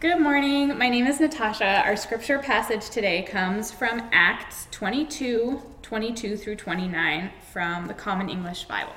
Good 0.00 0.20
morning. 0.20 0.78
My 0.78 0.88
name 0.88 1.08
is 1.08 1.18
Natasha. 1.18 1.82
Our 1.84 1.96
scripture 1.96 2.38
passage 2.38 2.88
today 2.88 3.22
comes 3.22 3.72
from 3.72 4.08
Acts 4.12 4.68
22 4.70 5.60
22 5.82 6.36
through 6.36 6.54
29 6.54 7.32
from 7.52 7.88
the 7.88 7.94
Common 7.94 8.28
English 8.28 8.66
Bible. 8.66 8.92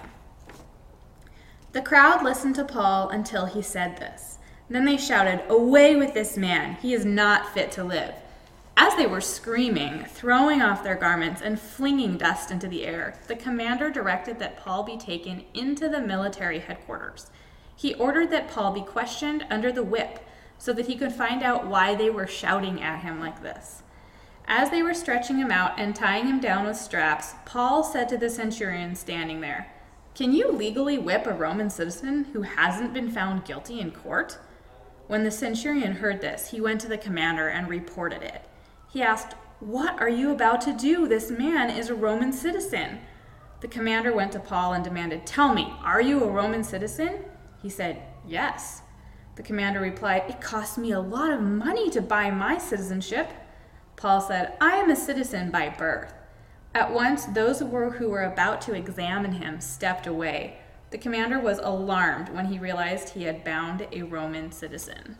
The 1.71 1.81
crowd 1.81 2.23
listened 2.23 2.53
to 2.53 2.63
Paul 2.63 3.09
until 3.09 3.47
he 3.47 3.63
said 3.63 3.97
this. 3.97 4.37
Then 4.69 4.85
they 4.85 4.95
shouted, 4.95 5.41
Away 5.49 5.95
with 5.95 6.13
this 6.13 6.37
man! 6.37 6.75
He 6.75 6.93
is 6.93 7.03
not 7.03 7.51
fit 7.51 7.71
to 7.71 7.83
live. 7.83 8.13
As 8.77 8.93
they 8.95 9.07
were 9.07 9.21
screaming, 9.21 10.05
throwing 10.05 10.61
off 10.61 10.83
their 10.83 10.93
garments, 10.93 11.41
and 11.41 11.59
flinging 11.59 12.19
dust 12.19 12.51
into 12.51 12.67
the 12.67 12.85
air, 12.85 13.19
the 13.27 13.35
commander 13.35 13.89
directed 13.89 14.37
that 14.37 14.57
Paul 14.57 14.83
be 14.83 14.97
taken 14.97 15.45
into 15.55 15.89
the 15.89 15.99
military 15.99 16.59
headquarters. 16.59 17.31
He 17.75 17.95
ordered 17.95 18.29
that 18.29 18.51
Paul 18.51 18.71
be 18.71 18.81
questioned 18.81 19.47
under 19.49 19.71
the 19.71 19.81
whip 19.81 20.27
so 20.61 20.71
that 20.71 20.85
he 20.85 20.95
could 20.95 21.11
find 21.11 21.41
out 21.41 21.65
why 21.65 21.95
they 21.95 22.07
were 22.07 22.27
shouting 22.27 22.83
at 22.83 23.01
him 23.01 23.19
like 23.19 23.41
this. 23.41 23.81
As 24.45 24.69
they 24.69 24.83
were 24.83 24.93
stretching 24.93 25.37
him 25.37 25.49
out 25.49 25.79
and 25.79 25.95
tying 25.95 26.27
him 26.27 26.39
down 26.39 26.67
with 26.67 26.77
straps, 26.77 27.33
Paul 27.47 27.83
said 27.83 28.07
to 28.09 28.17
the 28.17 28.29
centurion 28.29 28.93
standing 28.93 29.41
there, 29.41 29.73
Can 30.13 30.33
you 30.33 30.51
legally 30.51 30.99
whip 30.99 31.25
a 31.25 31.33
Roman 31.33 31.71
citizen 31.71 32.25
who 32.25 32.43
hasn't 32.43 32.93
been 32.93 33.09
found 33.09 33.43
guilty 33.43 33.79
in 33.79 33.89
court? 33.89 34.37
When 35.07 35.23
the 35.23 35.31
centurion 35.31 35.93
heard 35.93 36.21
this, 36.21 36.51
he 36.51 36.61
went 36.61 36.79
to 36.81 36.87
the 36.87 36.97
commander 36.99 37.47
and 37.47 37.67
reported 37.67 38.21
it. 38.21 38.43
He 38.87 39.01
asked, 39.01 39.33
What 39.61 39.99
are 39.99 40.09
you 40.09 40.29
about 40.29 40.61
to 40.61 40.73
do? 40.73 41.07
This 41.07 41.31
man 41.31 41.71
is 41.71 41.89
a 41.89 41.95
Roman 41.95 42.31
citizen. 42.31 42.99
The 43.61 43.67
commander 43.67 44.13
went 44.13 44.31
to 44.33 44.39
Paul 44.39 44.73
and 44.73 44.83
demanded, 44.83 45.25
Tell 45.25 45.55
me, 45.55 45.73
are 45.83 46.01
you 46.01 46.23
a 46.23 46.29
Roman 46.29 46.63
citizen? 46.63 47.25
He 47.63 47.69
said, 47.69 48.03
Yes. 48.27 48.83
The 49.41 49.47
commander 49.47 49.79
replied, 49.79 50.25
It 50.29 50.39
cost 50.39 50.77
me 50.77 50.91
a 50.91 50.99
lot 50.99 51.31
of 51.31 51.41
money 51.41 51.89
to 51.89 52.01
buy 52.03 52.29
my 52.29 52.59
citizenship. 52.59 53.31
Paul 53.95 54.21
said, 54.21 54.55
I 54.61 54.73
am 54.73 54.91
a 54.91 54.95
citizen 54.95 55.49
by 55.49 55.69
birth. 55.69 56.13
At 56.75 56.93
once, 56.93 57.25
those 57.25 57.57
who 57.57 57.65
were, 57.65 57.89
who 57.89 58.09
were 58.09 58.21
about 58.21 58.61
to 58.61 58.75
examine 58.75 59.31
him 59.31 59.59
stepped 59.59 60.05
away. 60.05 60.59
The 60.91 60.99
commander 60.99 61.39
was 61.39 61.57
alarmed 61.57 62.29
when 62.29 62.45
he 62.45 62.59
realized 62.59 63.09
he 63.09 63.23
had 63.23 63.43
bound 63.43 63.87
a 63.91 64.03
Roman 64.03 64.51
citizen. 64.51 65.17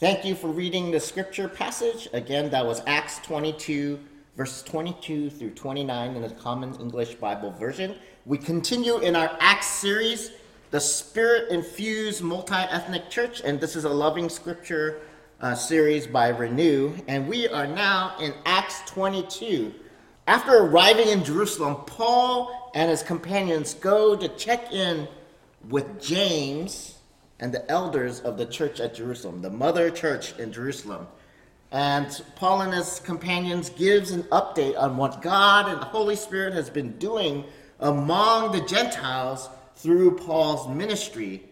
Thank 0.00 0.24
you 0.24 0.34
for 0.34 0.48
reading 0.48 0.90
the 0.90 0.98
scripture 0.98 1.46
passage. 1.46 2.08
Again, 2.14 2.48
that 2.52 2.64
was 2.64 2.80
Acts 2.86 3.18
22, 3.18 4.00
verses 4.34 4.62
22 4.62 5.28
through 5.28 5.50
29 5.50 6.16
in 6.16 6.22
the 6.22 6.30
Common 6.30 6.74
English 6.80 7.16
Bible 7.16 7.50
version. 7.50 7.96
We 8.24 8.38
continue 8.38 8.96
in 9.00 9.14
our 9.14 9.36
Acts 9.40 9.66
series 9.66 10.30
the 10.70 10.80
Spirit 10.80 11.50
Infused 11.50 12.22
Multi 12.22 12.54
Ethnic 12.54 13.08
Church, 13.08 13.40
and 13.42 13.58
this 13.58 13.74
is 13.74 13.84
a 13.84 13.88
loving 13.88 14.28
scripture 14.28 15.00
uh, 15.40 15.54
series 15.54 16.06
by 16.06 16.28
Renew. 16.28 16.92
And 17.08 17.26
we 17.26 17.48
are 17.48 17.66
now 17.66 18.16
in 18.20 18.34
Acts 18.44 18.82
22. 18.90 19.74
After 20.26 20.58
arriving 20.58 21.08
in 21.08 21.24
Jerusalem, 21.24 21.76
Paul 21.86 22.70
and 22.74 22.90
his 22.90 23.02
companions 23.02 23.72
go 23.72 24.14
to 24.14 24.28
check 24.28 24.70
in 24.70 25.08
with 25.70 26.02
James 26.02 26.98
and 27.40 27.50
the 27.50 27.68
elders 27.70 28.20
of 28.20 28.36
the 28.36 28.44
church 28.44 28.78
at 28.78 28.94
Jerusalem, 28.94 29.40
the 29.40 29.50
mother 29.50 29.90
church 29.90 30.38
in 30.38 30.52
Jerusalem. 30.52 31.06
And 31.70 32.22
Paul 32.36 32.60
and 32.62 32.74
his 32.74 33.00
companions 33.00 33.70
gives 33.70 34.10
an 34.10 34.24
update 34.24 34.78
on 34.78 34.98
what 34.98 35.22
God 35.22 35.70
and 35.70 35.80
the 35.80 35.86
Holy 35.86 36.16
Spirit 36.16 36.52
has 36.52 36.68
been 36.68 36.98
doing 36.98 37.44
among 37.80 38.52
the 38.52 38.60
Gentiles 38.66 39.48
through 39.78 40.16
Paul's 40.16 40.68
ministry. 40.68 41.42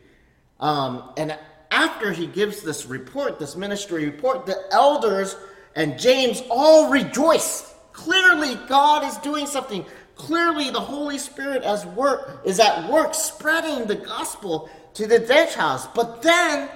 Um, 0.60 1.12
and 1.16 1.38
after 1.70 2.12
he 2.12 2.26
gives 2.26 2.62
this 2.62 2.86
report, 2.86 3.38
this 3.38 3.56
ministry 3.56 4.04
report, 4.04 4.46
the 4.46 4.58
elders 4.70 5.36
and 5.74 5.98
James 5.98 6.42
all 6.50 6.90
rejoice. 6.90 7.74
Clearly, 7.92 8.56
God 8.68 9.04
is 9.04 9.16
doing 9.18 9.46
something. 9.46 9.84
Clearly, 10.16 10.70
the 10.70 10.80
Holy 10.80 11.18
Spirit 11.18 11.62
as 11.62 11.86
work 11.86 12.40
is 12.44 12.58
at 12.58 12.90
work 12.90 13.14
spreading 13.14 13.86
the 13.86 13.94
gospel 13.94 14.70
to 14.94 15.06
the 15.06 15.18
Gentiles. 15.18 15.86
But 15.94 16.22
then 16.22 16.68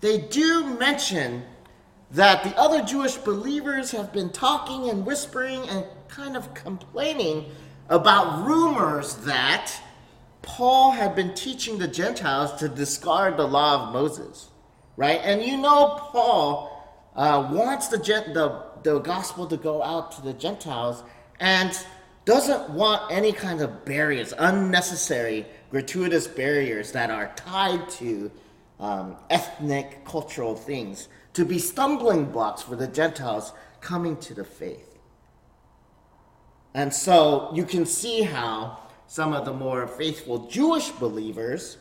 they 0.00 0.18
do 0.18 0.76
mention 0.78 1.44
that 2.12 2.42
the 2.42 2.56
other 2.58 2.82
Jewish 2.82 3.16
believers 3.16 3.90
have 3.92 4.12
been 4.12 4.30
talking 4.30 4.90
and 4.90 5.06
whispering 5.06 5.68
and 5.68 5.84
kind 6.08 6.36
of 6.36 6.52
complaining 6.54 7.46
about 7.88 8.46
rumors 8.46 9.14
that 9.16 9.72
Paul 10.42 10.92
had 10.92 11.14
been 11.14 11.34
teaching 11.34 11.78
the 11.78 11.88
Gentiles 11.88 12.58
to 12.60 12.68
discard 12.68 13.36
the 13.36 13.46
law 13.46 13.88
of 13.88 13.92
Moses, 13.92 14.48
right? 14.96 15.20
And 15.22 15.42
you 15.42 15.56
know, 15.56 15.98
Paul 16.00 16.70
uh, 17.14 17.48
wants 17.52 17.88
the, 17.88 17.98
the, 17.98 18.64
the 18.82 18.98
gospel 19.00 19.46
to 19.46 19.56
go 19.56 19.82
out 19.82 20.12
to 20.12 20.22
the 20.22 20.32
Gentiles 20.32 21.02
and 21.40 21.78
doesn't 22.24 22.70
want 22.70 23.10
any 23.10 23.32
kind 23.32 23.60
of 23.60 23.84
barriers, 23.84 24.32
unnecessary, 24.38 25.46
gratuitous 25.70 26.26
barriers 26.26 26.92
that 26.92 27.10
are 27.10 27.32
tied 27.36 27.88
to 27.88 28.30
um, 28.78 29.16
ethnic, 29.28 30.04
cultural 30.04 30.54
things, 30.54 31.08
to 31.34 31.44
be 31.44 31.58
stumbling 31.58 32.26
blocks 32.26 32.62
for 32.62 32.76
the 32.76 32.86
Gentiles 32.86 33.52
coming 33.80 34.16
to 34.18 34.34
the 34.34 34.44
faith. 34.44 34.98
And 36.74 36.92
so 36.92 37.50
you 37.54 37.64
can 37.64 37.84
see 37.84 38.22
how 38.22 38.78
some 39.10 39.32
of 39.32 39.44
the 39.44 39.52
more 39.52 39.88
faithful 39.88 40.46
Jewish 40.46 40.90
believers, 40.90 41.78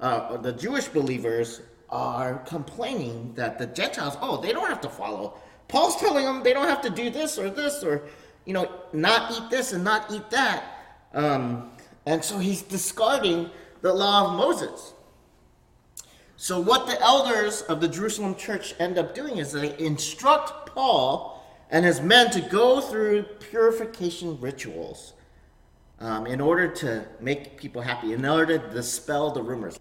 uh, 0.00 0.38
the 0.38 0.54
Jewish 0.54 0.88
believers 0.88 1.60
are 1.90 2.38
complaining 2.46 3.34
that 3.34 3.58
the 3.58 3.66
Gentiles, 3.66 4.16
oh, 4.22 4.40
they 4.40 4.50
don't 4.54 4.66
have 4.66 4.80
to 4.80 4.88
follow. 4.88 5.34
Paul's 5.68 5.96
telling 5.96 6.24
them 6.24 6.42
they 6.42 6.54
don't 6.54 6.68
have 6.68 6.80
to 6.80 6.88
do 6.88 7.10
this 7.10 7.38
or 7.38 7.50
this 7.50 7.84
or, 7.84 8.04
you 8.46 8.54
know, 8.54 8.72
not 8.94 9.30
eat 9.30 9.50
this 9.50 9.74
and 9.74 9.84
not 9.84 10.10
eat 10.10 10.30
that. 10.30 10.64
Um, 11.12 11.70
and 12.06 12.24
so 12.24 12.38
he's 12.38 12.62
discarding 12.62 13.50
the 13.82 13.92
law 13.92 14.30
of 14.30 14.38
Moses. 14.38 14.94
So, 16.38 16.58
what 16.58 16.86
the 16.86 16.98
elders 17.02 17.60
of 17.60 17.82
the 17.82 17.88
Jerusalem 17.88 18.36
church 18.36 18.74
end 18.78 18.96
up 18.96 19.14
doing 19.14 19.36
is 19.36 19.52
they 19.52 19.78
instruct 19.78 20.70
Paul 20.74 21.46
and 21.68 21.84
his 21.84 22.00
men 22.00 22.30
to 22.30 22.40
go 22.40 22.80
through 22.80 23.24
purification 23.24 24.40
rituals 24.40 25.12
um, 26.00 26.26
in 26.26 26.40
order 26.40 26.66
to 26.66 27.06
make 27.20 27.56
people 27.56 27.82
happy, 27.82 28.12
in 28.12 28.24
order 28.24 28.58
to 28.58 28.70
dispel 28.70 29.30
the 29.30 29.42
rumors. 29.42 29.78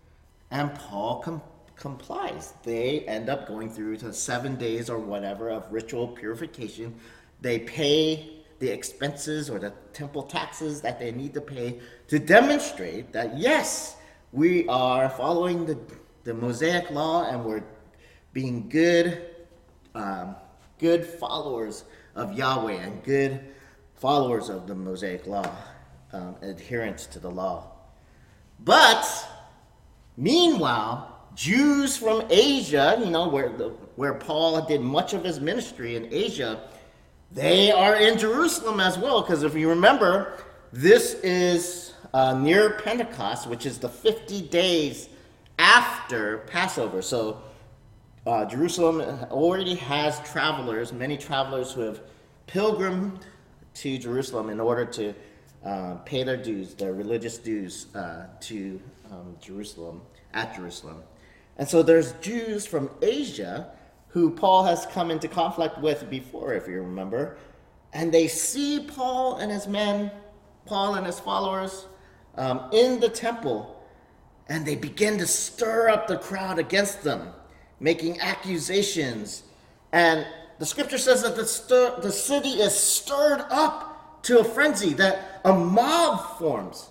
And 0.51 0.73
Paul 0.75 1.19
com- 1.19 1.41
complies. 1.75 2.53
They 2.63 3.01
end 3.01 3.29
up 3.29 3.47
going 3.47 3.69
through 3.69 3.97
to 3.97 4.13
seven 4.13 4.55
days 4.55 4.89
or 4.89 4.99
whatever 4.99 5.49
of 5.49 5.71
ritual 5.71 6.07
purification. 6.07 6.95
They 7.41 7.59
pay 7.59 8.39
the 8.59 8.69
expenses 8.69 9.49
or 9.49 9.59
the 9.59 9.71
temple 9.93 10.23
taxes 10.23 10.81
that 10.81 10.99
they 10.99 11.11
need 11.11 11.33
to 11.33 11.41
pay 11.41 11.79
to 12.09 12.19
demonstrate 12.19 13.13
that, 13.13 13.37
yes, 13.37 13.95
we 14.33 14.67
are 14.67 15.09
following 15.09 15.65
the, 15.65 15.79
the 16.25 16.33
Mosaic 16.33 16.91
law 16.91 17.29
and 17.29 17.45
we're 17.45 17.63
being 18.33 18.67
good, 18.67 19.21
um, 19.95 20.35
good 20.77 21.05
followers 21.05 21.85
of 22.15 22.33
Yahweh 22.33 22.73
and 22.73 23.01
good 23.03 23.39
followers 23.95 24.49
of 24.49 24.67
the 24.67 24.75
Mosaic 24.75 25.25
law 25.25 25.49
um, 26.13 26.35
adherence 26.41 27.05
to 27.07 27.19
the 27.19 27.29
law. 27.29 27.71
But 28.59 29.05
meanwhile, 30.17 31.15
Jews 31.35 31.95
from 31.95 32.23
Asia, 32.29 32.97
you 32.99 33.09
know, 33.09 33.29
where, 33.29 33.49
the, 33.49 33.69
where 33.95 34.13
Paul 34.13 34.65
did 34.65 34.81
much 34.81 35.13
of 35.13 35.23
his 35.23 35.39
ministry 35.39 35.95
in 35.95 36.11
Asia, 36.11 36.61
they 37.31 37.71
are 37.71 37.95
in 37.95 38.17
Jerusalem 38.17 38.79
as 38.79 38.97
well. 38.97 39.21
Because 39.21 39.43
if 39.43 39.55
you 39.55 39.69
remember, 39.69 40.33
this 40.73 41.13
is 41.23 41.93
uh, 42.13 42.33
near 42.33 42.71
Pentecost, 42.71 43.47
which 43.47 43.65
is 43.65 43.77
the 43.77 43.89
50 43.89 44.41
days 44.49 45.09
after 45.57 46.39
Passover. 46.39 47.01
So 47.01 47.41
uh, 48.25 48.45
Jerusalem 48.45 49.01
already 49.31 49.75
has 49.75 50.19
travelers, 50.29 50.91
many 50.91 51.17
travelers 51.17 51.71
who 51.71 51.81
have 51.81 52.01
pilgrimed 52.47 53.25
to 53.75 53.97
Jerusalem 53.97 54.49
in 54.49 54.59
order 54.59 54.85
to 54.85 55.13
uh, 55.63 55.95
pay 56.05 56.23
their 56.23 56.37
dues, 56.37 56.73
their 56.73 56.93
religious 56.93 57.37
dues 57.37 57.93
uh, 57.95 58.27
to 58.41 58.79
um, 59.11 59.35
Jerusalem, 59.41 60.01
at 60.33 60.55
Jerusalem. 60.55 61.03
And 61.57 61.67
so 61.67 61.83
there's 61.83 62.13
Jews 62.13 62.65
from 62.65 62.89
Asia 63.01 63.71
who 64.07 64.31
Paul 64.31 64.63
has 64.63 64.85
come 64.87 65.11
into 65.11 65.27
conflict 65.27 65.77
with 65.79 66.09
before, 66.09 66.53
if 66.53 66.67
you 66.67 66.81
remember. 66.81 67.37
And 67.93 68.11
they 68.11 68.27
see 68.27 68.79
Paul 68.79 69.37
and 69.37 69.51
his 69.51 69.67
men, 69.67 70.11
Paul 70.65 70.95
and 70.95 71.05
his 71.05 71.19
followers, 71.19 71.85
um, 72.35 72.69
in 72.71 72.99
the 72.99 73.09
temple, 73.09 73.83
and 74.47 74.65
they 74.65 74.75
begin 74.75 75.17
to 75.19 75.27
stir 75.27 75.89
up 75.89 76.07
the 76.07 76.17
crowd 76.17 76.57
against 76.57 77.03
them, 77.03 77.33
making 77.79 78.19
accusations. 78.19 79.43
And 79.91 80.25
the 80.57 80.65
scripture 80.65 80.97
says 80.97 81.21
that 81.23 81.35
the, 81.35 81.45
stir, 81.45 81.99
the 82.01 82.11
city 82.11 82.49
is 82.49 82.73
stirred 82.73 83.45
up 83.51 83.88
to 84.23 84.39
a 84.39 84.43
frenzy, 84.43 84.93
that 84.93 85.41
a 85.45 85.53
mob 85.53 86.37
forms. 86.37 86.89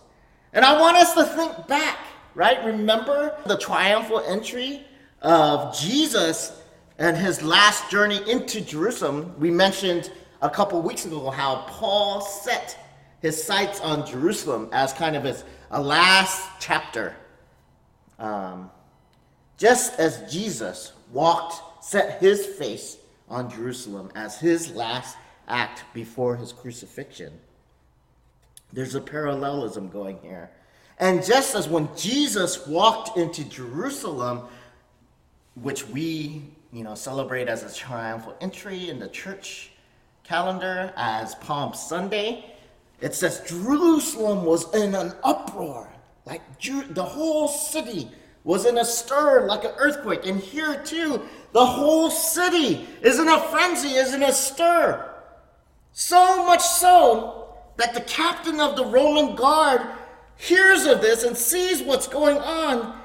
And 0.53 0.65
I 0.65 0.81
want 0.81 0.97
us 0.97 1.15
to 1.15 1.25
think 1.25 1.67
back, 1.67 1.99
right? 2.35 2.65
Remember 2.65 3.37
the 3.47 3.57
triumphal 3.59 4.21
entry 4.21 4.85
of 5.23 5.77
Jesus 5.79 6.63
and 6.99 7.17
his 7.17 7.43
last 7.43 7.91
journey 7.91 8.21
into 8.29 8.61
Jerusalem. 8.61 9.35
We 9.39 9.51
mentioned 9.51 10.11
a 10.43 10.51
couple 10.51 10.81
weeks 10.83 11.05
ago 11.05 11.31
how 11.31 11.67
Paul 11.69 12.21
set 12.21 12.79
his 13.21 13.43
sights 13.43 13.81
on 13.81 14.07
Jerusalem 14.07 14.69
as 14.73 14.93
kind 14.93 15.17
of 15.17 15.25
his 15.25 15.45
a 15.71 15.81
last 15.81 16.49
chapter. 16.61 17.15
Um, 18.19 18.71
just 19.59 19.99
as 19.99 20.33
Jesus 20.33 20.93
walked, 21.13 21.85
set 21.85 22.21
his 22.21 22.47
face 22.47 22.97
on 23.29 23.51
Jerusalem 23.51 24.11
as 24.15 24.39
his 24.39 24.73
last 24.73 25.17
act 25.49 25.85
before 25.95 26.37
his 26.37 26.53
crucifixion. 26.53 27.33
There's 28.73 28.95
a 28.95 29.01
parallelism 29.01 29.89
going 29.89 30.19
here. 30.23 30.51
And 30.99 31.25
just 31.25 31.55
as 31.55 31.69
when 31.69 31.89
Jesus 31.97 32.67
walked 32.67 33.17
into 33.17 33.45
Jerusalem, 33.45 34.43
which 35.55 35.87
we, 35.89 36.43
you 36.73 36.85
know, 36.85 36.95
celebrate 36.95 37.49
as 37.49 37.63
a 37.63 37.75
triumphal 37.75 38.37
entry 38.41 38.91
in 38.91 38.99
the 38.99 39.09
church 39.09 39.71
calendar 40.25 40.93
as 40.97 41.35
Palm 41.37 41.73
Sunday, 41.73 42.45
it 43.01 43.15
says 43.15 43.43
Jerusalem 43.47 44.45
was 44.45 44.75
in 44.75 44.95
an 44.95 45.13
uproar. 45.23 45.89
Like 46.27 46.43
the 46.61 47.05
whole 47.05 47.49
city 47.49 48.11
was 48.45 48.67
in 48.67 48.79
a 48.79 48.85
stir 48.85 49.47
like 49.47 49.65
an 49.65 49.73
earthquake. 49.79 50.27
And 50.27 50.41
here 50.41 50.83
too, 50.85 51.23
the 51.53 51.65
whole 51.65 52.11
city 52.11 52.87
is 53.03 53.19
in 53.19 53.29
a 53.29 53.41
frenzy, 53.49 53.91
is 53.91 54.15
in 54.15 54.23
a 54.23 54.33
stir. 54.33 55.08
So 56.01 56.47
much 56.47 56.63
so 56.63 57.49
that 57.77 57.93
the 57.93 58.03
captain 58.03 58.61
of 58.61 58.77
the 58.77 58.85
Roman 58.85 59.35
guard 59.35 59.81
hears 60.37 60.87
of 60.87 61.01
this 61.01 61.25
and 61.25 61.37
sees 61.37 61.83
what's 61.83 62.07
going 62.07 62.39
on 62.39 62.97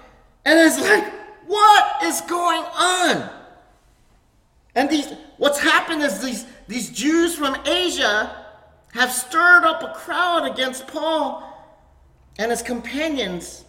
and 0.46 0.60
is 0.60 0.80
like, 0.80 1.12
what 1.48 2.04
is 2.04 2.22
going 2.22 2.62
on? 2.62 3.32
And 4.76 4.92
these 4.92 5.12
what's 5.38 5.58
happened 5.60 6.04
is 6.04 6.22
these, 6.22 6.46
these 6.68 6.92
Jews 6.92 7.34
from 7.34 7.58
Asia 7.66 8.46
have 8.94 9.12
stirred 9.12 9.64
up 9.64 9.82
a 9.82 9.98
crowd 9.98 10.46
against 10.52 10.86
Paul 10.86 11.52
and 12.38 12.52
his 12.52 12.62
companions, 12.62 13.66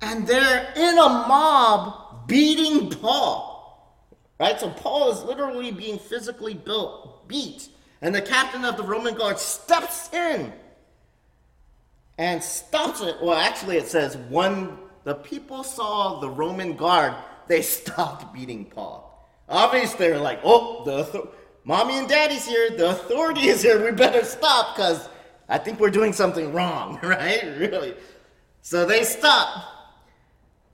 and 0.00 0.26
they're 0.26 0.72
in 0.74 0.96
a 0.96 1.08
mob 1.08 2.26
beating 2.26 2.88
Paul. 2.88 4.16
Right? 4.40 4.58
So 4.58 4.70
Paul 4.70 5.12
is 5.12 5.22
literally 5.22 5.70
being 5.70 5.98
physically 5.98 6.54
built, 6.54 7.28
beat 7.28 7.68
and 8.04 8.14
the 8.14 8.20
captain 8.20 8.66
of 8.66 8.76
the 8.76 8.82
Roman 8.82 9.14
guard 9.14 9.38
steps 9.38 10.12
in 10.12 10.52
and 12.18 12.44
stops 12.44 13.00
it. 13.00 13.16
Well, 13.22 13.32
actually, 13.32 13.78
it 13.78 13.88
says 13.88 14.18
when 14.28 14.76
the 15.04 15.14
people 15.14 15.64
saw 15.64 16.20
the 16.20 16.28
Roman 16.28 16.76
guard, 16.76 17.14
they 17.48 17.62
stopped 17.62 18.34
beating 18.34 18.66
Paul. 18.66 19.26
Obviously, 19.48 20.08
they're 20.08 20.18
like, 20.18 20.40
oh, 20.44 20.84
the 20.84 21.30
mommy 21.64 21.96
and 21.96 22.06
daddy's 22.06 22.46
here, 22.46 22.68
the 22.76 22.90
authority 22.90 23.48
is 23.48 23.62
here, 23.62 23.82
we 23.82 23.90
better 23.90 24.22
stop 24.22 24.76
because 24.76 25.08
I 25.48 25.56
think 25.56 25.80
we're 25.80 25.88
doing 25.88 26.12
something 26.12 26.52
wrong, 26.52 26.98
right? 27.02 27.42
Really. 27.58 27.94
So 28.60 28.84
they 28.84 29.04
stop. 29.04 29.64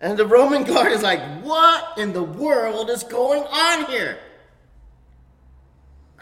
And 0.00 0.18
the 0.18 0.26
Roman 0.26 0.64
guard 0.64 0.90
is 0.90 1.02
like, 1.02 1.20
what 1.44 1.96
in 1.96 2.12
the 2.12 2.24
world 2.24 2.90
is 2.90 3.04
going 3.04 3.44
on 3.44 3.84
here? 3.84 4.18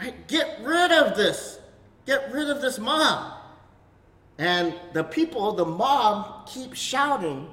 Right? 0.01 0.29
Get 0.29 0.61
rid 0.63 0.93
of 0.93 1.17
this. 1.17 1.59
Get 2.07 2.33
rid 2.33 2.49
of 2.49 2.61
this 2.61 2.79
mob. 2.79 3.35
And 4.39 4.75
the 4.93 5.03
people, 5.03 5.53
the 5.53 5.65
mob, 5.65 6.47
keep 6.47 6.75
shouting, 6.75 7.49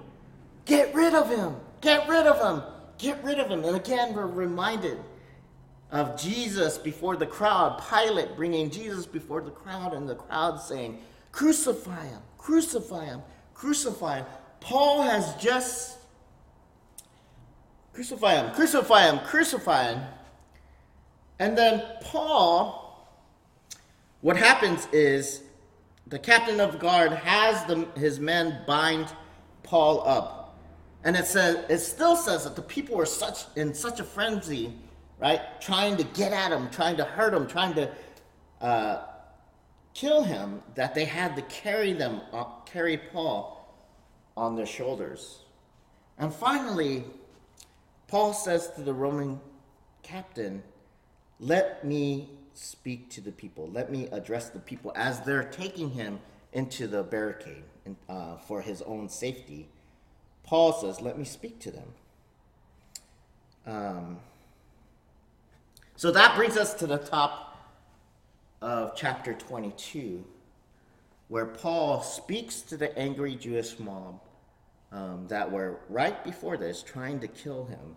Get 0.65 0.93
rid 0.95 1.13
of 1.13 1.29
him! 1.29 1.55
Get 1.81 2.07
rid 2.07 2.25
of 2.25 2.39
him! 2.39 2.63
Get 2.97 3.23
rid 3.23 3.39
of 3.39 3.49
him! 3.49 3.63
And 3.63 3.75
again, 3.75 4.13
we're 4.15 4.25
reminded 4.25 4.97
of 5.91 6.19
Jesus 6.19 6.77
before 6.77 7.15
the 7.15 7.27
crowd, 7.27 7.81
Pilate 7.87 8.35
bringing 8.35 8.71
Jesus 8.71 9.05
before 9.05 9.41
the 9.41 9.51
crowd, 9.51 9.93
and 9.93 10.09
the 10.09 10.15
crowd 10.15 10.59
saying, 10.59 10.99
Crucify 11.31 12.07
him! 12.07 12.21
Crucify 12.37 13.05
him! 13.05 13.21
Crucify 13.53 14.17
him! 14.17 14.25
Paul 14.59 15.03
has 15.03 15.35
just 15.35 15.99
crucify 17.93 18.35
him, 18.35 18.53
crucify 18.53 19.05
him, 19.05 19.19
crucify 19.19 19.93
him. 19.93 20.01
And 21.39 21.57
then 21.57 21.83
Paul, 22.01 23.07
what 24.21 24.37
happens 24.37 24.87
is 24.91 25.41
the 26.07 26.19
captain 26.19 26.59
of 26.59 26.79
guard 26.79 27.11
has 27.11 27.65
the, 27.65 27.87
his 27.99 28.19
men 28.19 28.61
bind 28.65 29.07
Paul 29.63 30.07
up. 30.07 30.57
And 31.03 31.15
it 31.15 31.27
says 31.27 31.65
it 31.69 31.79
still 31.79 32.15
says 32.15 32.45
that 32.45 32.55
the 32.55 32.61
people 32.61 32.95
were 32.95 33.05
such 33.05 33.45
in 33.55 33.73
such 33.73 33.99
a 33.99 34.03
frenzy, 34.03 34.73
right? 35.19 35.41
Trying 35.61 35.97
to 35.97 36.03
get 36.03 36.31
at 36.31 36.51
him, 36.51 36.69
trying 36.69 36.97
to 36.97 37.03
hurt 37.03 37.33
him, 37.33 37.47
trying 37.47 37.73
to 37.75 37.91
uh, 38.61 39.03
kill 39.93 40.23
him, 40.23 40.63
that 40.73 40.95
they 40.95 41.05
had 41.05 41.35
to 41.35 41.41
carry 41.43 41.93
them, 41.93 42.21
uh, 42.33 42.45
carry 42.65 42.97
Paul 42.97 43.75
on 44.35 44.55
their 44.55 44.65
shoulders. 44.65 45.39
And 46.17 46.33
finally, 46.33 47.03
Paul 48.07 48.33
says 48.33 48.71
to 48.75 48.81
the 48.81 48.93
Roman 48.93 49.39
captain, 50.01 50.63
let 51.39 51.83
me 51.83 52.29
speak 52.53 53.09
to 53.11 53.21
the 53.21 53.31
people. 53.31 53.69
Let 53.69 53.91
me 53.91 54.07
address 54.11 54.49
the 54.49 54.59
people 54.59 54.91
as 54.95 55.21
they're 55.21 55.43
taking 55.43 55.91
him 55.91 56.19
into 56.53 56.87
the 56.87 57.03
barricade 57.03 57.63
uh, 58.07 58.37
for 58.37 58.61
his 58.61 58.81
own 58.83 59.09
safety. 59.09 59.67
Paul 60.43 60.73
says, 60.73 61.01
Let 61.01 61.17
me 61.17 61.25
speak 61.25 61.59
to 61.59 61.71
them. 61.71 61.87
Um, 63.67 64.17
so 65.95 66.11
that 66.11 66.35
brings 66.35 66.55
us 66.55 66.73
to 66.75 66.87
the 66.87 66.97
top 66.97 67.57
of 68.61 68.95
chapter 68.95 69.33
22, 69.33 70.23
where 71.27 71.45
Paul 71.45 72.01
speaks 72.01 72.61
to 72.61 72.77
the 72.77 72.97
angry 72.97 73.35
Jewish 73.35 73.79
mob 73.79 74.21
um, 74.91 75.25
that 75.27 75.51
were 75.51 75.79
right 75.89 76.23
before 76.23 76.57
this 76.57 76.81
trying 76.83 77.19
to 77.19 77.27
kill 77.27 77.65
him 77.65 77.95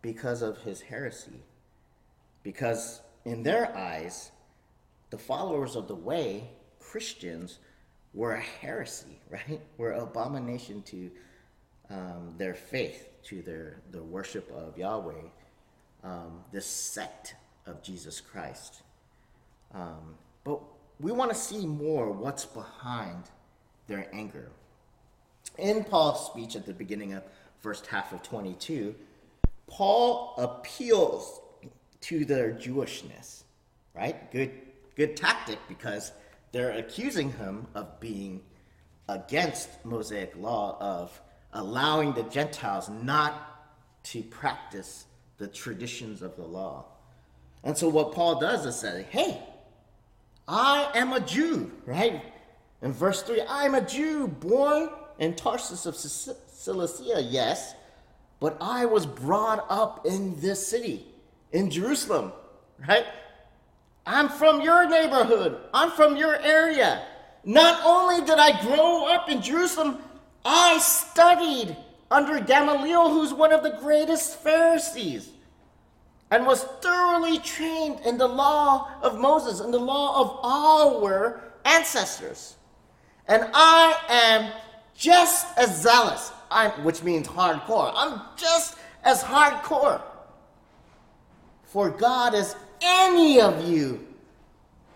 because 0.00 0.40
of 0.40 0.58
his 0.58 0.80
heresy 0.80 1.42
because 2.42 3.00
in 3.24 3.42
their 3.42 3.76
eyes, 3.76 4.30
the 5.10 5.18
followers 5.18 5.76
of 5.76 5.88
the 5.88 5.94
way, 5.94 6.48
Christians, 6.78 7.58
were 8.14 8.34
a 8.34 8.40
heresy, 8.40 9.20
right? 9.30 9.60
Were 9.76 9.92
an 9.92 10.02
abomination 10.02 10.82
to 10.82 11.10
um, 11.90 12.34
their 12.36 12.54
faith, 12.54 13.08
to 13.24 13.42
their, 13.42 13.80
the 13.90 14.02
worship 14.02 14.50
of 14.52 14.76
Yahweh, 14.76 15.14
um, 16.04 16.44
this 16.52 16.66
sect 16.66 17.34
of 17.66 17.82
Jesus 17.82 18.20
Christ. 18.20 18.82
Um, 19.74 20.16
but 20.44 20.60
we 21.00 21.12
want 21.12 21.30
to 21.30 21.36
see 21.36 21.66
more 21.66 22.10
what's 22.10 22.44
behind 22.44 23.24
their 23.86 24.08
anger. 24.12 24.50
In 25.56 25.84
Paul's 25.84 26.26
speech 26.26 26.56
at 26.56 26.66
the 26.66 26.74
beginning 26.74 27.14
of 27.14 27.22
first 27.58 27.86
half 27.86 28.12
of 28.12 28.22
22, 28.22 28.94
Paul 29.66 30.34
appeals 30.38 31.40
to 32.02 32.24
their 32.24 32.52
Jewishness, 32.52 33.42
right? 33.94 34.30
Good, 34.30 34.52
good 34.96 35.16
tactic 35.16 35.58
because 35.68 36.12
they're 36.52 36.72
accusing 36.72 37.32
him 37.32 37.66
of 37.74 38.00
being 38.00 38.40
against 39.08 39.68
Mosaic 39.84 40.34
law 40.36 40.76
of 40.80 41.20
allowing 41.52 42.12
the 42.12 42.22
Gentiles 42.24 42.88
not 42.88 44.02
to 44.04 44.22
practice 44.22 45.06
the 45.38 45.48
traditions 45.48 46.22
of 46.22 46.36
the 46.36 46.44
law. 46.44 46.86
And 47.64 47.76
so 47.76 47.88
what 47.88 48.12
Paul 48.12 48.38
does 48.40 48.66
is 48.66 48.76
say, 48.76 49.06
hey, 49.10 49.42
I 50.46 50.90
am 50.94 51.12
a 51.12 51.20
Jew, 51.20 51.72
right? 51.84 52.22
In 52.82 52.92
verse 52.92 53.22
3, 53.22 53.42
I 53.42 53.64
am 53.64 53.74
a 53.74 53.80
Jew 53.80 54.28
born 54.28 54.90
in 55.18 55.34
Tarsus 55.34 55.84
of 55.84 55.96
Cilicia, 55.96 57.20
yes, 57.22 57.74
but 58.40 58.56
I 58.60 58.86
was 58.86 59.04
brought 59.04 59.66
up 59.68 60.06
in 60.06 60.40
this 60.40 60.64
city 60.64 61.06
in 61.52 61.70
Jerusalem, 61.70 62.32
right? 62.86 63.06
I'm 64.06 64.28
from 64.28 64.60
your 64.62 64.88
neighborhood. 64.88 65.58
I'm 65.72 65.90
from 65.90 66.16
your 66.16 66.36
area. 66.40 67.04
Not 67.44 67.80
only 67.84 68.24
did 68.24 68.38
I 68.38 68.60
grow 68.62 69.06
up 69.06 69.28
in 69.28 69.42
Jerusalem, 69.42 69.98
I 70.44 70.78
studied 70.78 71.76
under 72.10 72.40
Gamaliel, 72.40 73.10
who's 73.10 73.34
one 73.34 73.52
of 73.52 73.62
the 73.62 73.78
greatest 73.80 74.36
Pharisees, 74.36 75.30
and 76.30 76.46
was 76.46 76.64
thoroughly 76.82 77.38
trained 77.38 78.00
in 78.00 78.18
the 78.18 78.26
law 78.26 78.90
of 79.02 79.18
Moses 79.18 79.60
and 79.60 79.72
the 79.72 79.78
law 79.78 80.20
of 80.20 80.40
our 80.42 81.42
ancestors. 81.64 82.56
And 83.26 83.44
I 83.52 83.94
am 84.08 84.52
just 84.96 85.46
as 85.58 85.82
zealous, 85.82 86.32
I'm, 86.50 86.70
which 86.82 87.02
means 87.02 87.28
hardcore. 87.28 87.92
I'm 87.94 88.22
just 88.36 88.78
as 89.04 89.22
hardcore 89.22 90.02
for 91.68 91.90
God 91.90 92.34
as 92.34 92.56
any 92.80 93.40
of 93.40 93.68
you 93.68 94.06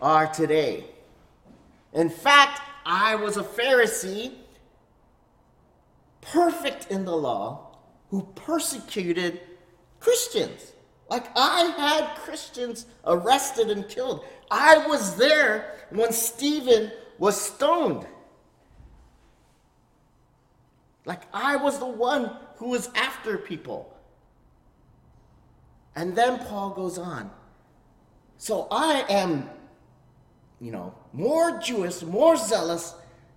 are 0.00 0.26
today. 0.26 0.84
In 1.92 2.08
fact, 2.08 2.62
I 2.86 3.14
was 3.14 3.36
a 3.36 3.42
Pharisee, 3.42 4.32
perfect 6.22 6.90
in 6.90 7.04
the 7.04 7.14
law, 7.14 7.76
who 8.08 8.22
persecuted 8.34 9.40
Christians. 10.00 10.72
Like 11.10 11.26
I 11.36 11.74
had 11.76 12.16
Christians 12.16 12.86
arrested 13.04 13.70
and 13.70 13.86
killed. 13.86 14.24
I 14.50 14.86
was 14.86 15.16
there 15.16 15.86
when 15.90 16.10
Stephen 16.10 16.90
was 17.18 17.38
stoned. 17.38 18.06
Like 21.04 21.22
I 21.34 21.56
was 21.56 21.78
the 21.78 21.86
one 21.86 22.34
who 22.56 22.70
was 22.70 22.88
after 22.94 23.36
people. 23.36 23.94
And 25.94 26.16
then 26.16 26.38
Paul 26.38 26.70
goes 26.70 26.98
on. 26.98 27.30
So 28.38 28.66
I 28.70 29.04
am, 29.08 29.48
you 30.60 30.72
know, 30.72 30.94
more 31.12 31.58
Jewish, 31.58 32.02
more 32.02 32.36
zealous, 32.36 32.94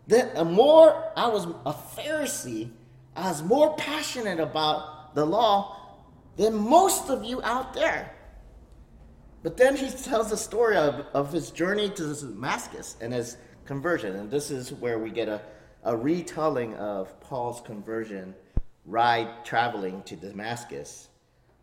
than, 0.08 0.30
uh, 0.36 0.44
more, 0.44 1.12
I 1.16 1.28
was 1.28 1.46
a 1.66 1.74
Pharisee. 1.74 2.72
I 3.16 3.30
was 3.30 3.44
more 3.44 3.76
passionate 3.76 4.40
about 4.40 5.16
the 5.16 5.26
law 5.26 5.96
than 6.38 6.56
most 6.56 7.10
of 7.10 7.24
you 7.24 7.42
out 7.44 7.74
there. 7.74 8.12
But 9.44 9.58
then 9.58 9.76
he 9.76 9.90
tells 9.90 10.30
the 10.30 10.38
story 10.38 10.76
of, 10.76 11.06
of 11.14 11.32
his 11.32 11.52
journey 11.52 11.90
to 11.90 12.14
Damascus 12.14 12.98
and 13.00 13.14
his 13.14 13.38
conversion. 13.66 14.16
And 14.16 14.30
this 14.30 14.50
is 14.50 14.74
where 14.74 15.00
we 15.00 15.12
get 15.12 15.30
a, 15.30 15.42
a 15.84 15.96
retelling 15.96 16.74
of 16.76 17.20
Paul's 17.20 17.62
conversion 17.62 18.34
ride 18.86 19.46
traveling 19.46 20.04
to 20.04 20.16
Damascus 20.16 21.10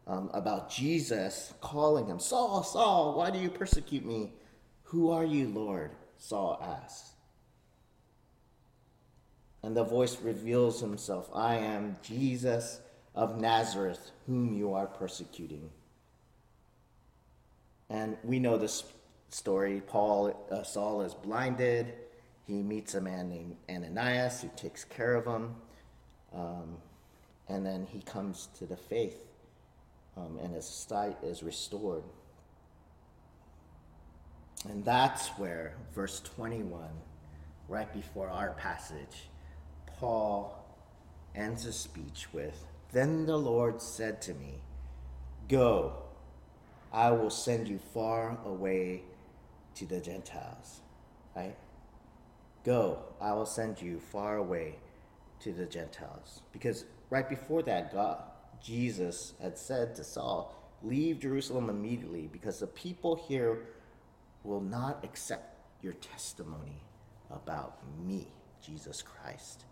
um, 0.06 0.30
about 0.32 0.70
Jesus 0.70 1.54
calling 1.60 2.06
him, 2.06 2.18
Saul, 2.18 2.62
Saul, 2.62 3.16
why 3.16 3.30
do 3.30 3.38
you 3.38 3.50
persecute 3.50 4.04
me? 4.04 4.32
Who 4.84 5.10
are 5.10 5.24
you, 5.24 5.48
Lord? 5.48 5.92
Saul 6.18 6.60
asks. 6.62 7.12
And 9.62 9.76
the 9.76 9.84
voice 9.84 10.20
reveals 10.20 10.80
himself 10.80 11.30
I 11.34 11.56
am 11.56 11.96
Jesus 12.02 12.80
of 13.14 13.40
Nazareth, 13.40 14.10
whom 14.26 14.52
you 14.54 14.74
are 14.74 14.86
persecuting. 14.86 15.70
And 17.88 18.16
we 18.24 18.38
know 18.38 18.56
this 18.56 18.84
story. 19.28 19.82
Paul, 19.86 20.46
uh, 20.50 20.62
Saul 20.62 21.02
is 21.02 21.14
blinded. 21.14 21.94
He 22.46 22.62
meets 22.62 22.94
a 22.94 23.00
man 23.00 23.28
named 23.28 23.56
Ananias 23.70 24.42
who 24.42 24.50
takes 24.56 24.84
care 24.84 25.14
of 25.14 25.26
him. 25.26 25.54
Um, 26.34 26.76
and 27.48 27.64
then 27.64 27.86
he 27.90 28.00
comes 28.00 28.48
to 28.58 28.66
the 28.66 28.76
faith, 28.76 29.20
um, 30.16 30.38
and 30.42 30.54
his 30.54 30.66
sight 30.66 31.16
is 31.22 31.42
restored. 31.42 32.04
And 34.68 34.84
that's 34.84 35.28
where 35.30 35.74
verse 35.94 36.20
21, 36.20 36.84
right 37.68 37.92
before 37.92 38.28
our 38.28 38.50
passage, 38.50 39.28
Paul 39.98 40.64
ends 41.34 41.64
his 41.64 41.76
speech 41.76 42.28
with 42.32 42.66
Then 42.92 43.26
the 43.26 43.38
Lord 43.38 43.80
said 43.80 44.20
to 44.22 44.34
me, 44.34 44.60
Go 45.48 45.94
I 46.92 47.10
will 47.10 47.30
send 47.30 47.68
you 47.68 47.78
far 47.78 48.38
away 48.44 49.02
to 49.76 49.86
the 49.86 49.98
Gentiles. 49.98 50.80
Right? 51.34 51.56
Go, 52.64 52.98
I 53.20 53.32
will 53.32 53.46
send 53.46 53.80
you 53.80 53.98
far 53.98 54.36
away 54.36 54.76
to 55.40 55.52
the 55.52 55.64
Gentiles. 55.64 56.42
Because 56.52 56.84
right 57.08 57.28
before 57.28 57.62
that, 57.62 57.92
God, 57.92 58.22
Jesus 58.62 59.34
had 59.40 59.58
said 59.58 59.94
to 59.96 60.04
Saul, 60.04 60.54
Leave 60.82 61.20
Jerusalem 61.20 61.68
immediately, 61.70 62.28
because 62.32 62.58
the 62.58 62.66
people 62.66 63.16
here 63.16 63.60
will 64.44 64.60
not 64.60 65.04
accept 65.04 65.56
your 65.82 65.92
testimony 65.94 66.82
about 67.30 67.78
me, 68.04 68.26
Jesus 68.64 69.02
Christ. 69.02 69.64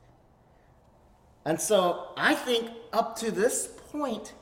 And 1.45 1.61
so 1.61 2.09
I 2.17 2.35
think 2.35 2.71
up 2.93 3.17
to 3.17 3.31
this 3.31 3.69
point, 3.91 4.35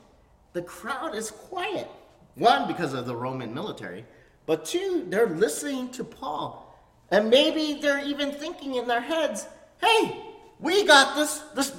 the 0.53 0.61
crowd 0.61 1.15
is 1.15 1.31
quiet. 1.31 1.87
One, 2.35 2.67
because 2.67 2.93
of 2.93 3.05
the 3.05 3.15
Roman 3.15 3.53
military, 3.53 4.05
but 4.45 4.65
two, 4.65 5.05
they're 5.09 5.27
listening 5.27 5.89
to 5.91 6.03
Paul. 6.03 6.65
And 7.11 7.29
maybe 7.29 7.79
they're 7.81 8.05
even 8.05 8.31
thinking 8.31 8.75
in 8.75 8.87
their 8.87 9.01
heads, 9.01 9.47
hey, 9.81 10.23
we 10.59 10.85
got 10.85 11.15
this. 11.15 11.39
This 11.55 11.73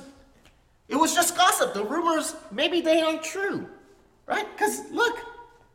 it 0.91 0.97
was 0.97 1.15
just 1.15 1.37
gossip. 1.37 1.73
The 1.73 1.85
rumors, 1.85 2.35
maybe 2.51 2.81
they 2.81 3.01
aren't 3.01 3.23
true. 3.23 3.69
Right? 4.27 4.47
Because 4.53 4.91
look, 4.91 5.19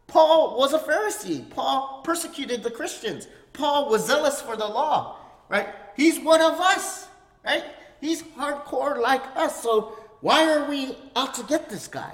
Paul 0.08 0.58
was 0.58 0.74
a 0.74 0.80
Pharisee. 0.80 1.50
Paul 1.50 2.02
persecuted 2.04 2.64
the 2.64 2.72
Christians. 2.72 3.28
Paul 3.54 3.90
was 3.90 4.06
zealous 4.06 4.42
for 4.42 4.58
the 4.58 4.68
law. 4.68 5.18
Right? 5.48 5.70
He's 5.96 6.20
one 6.20 6.42
of 6.42 6.60
us. 6.60 7.08
Right? 7.46 7.64
He's 8.02 8.24
hardcore 8.24 9.02
like 9.02 9.24
us. 9.36 9.64
So 9.64 9.98
why 10.20 10.52
are 10.52 10.70
we 10.70 10.98
out 11.16 11.34
to 11.36 11.44
get 11.44 11.70
this 11.70 11.88
guy? 11.88 12.14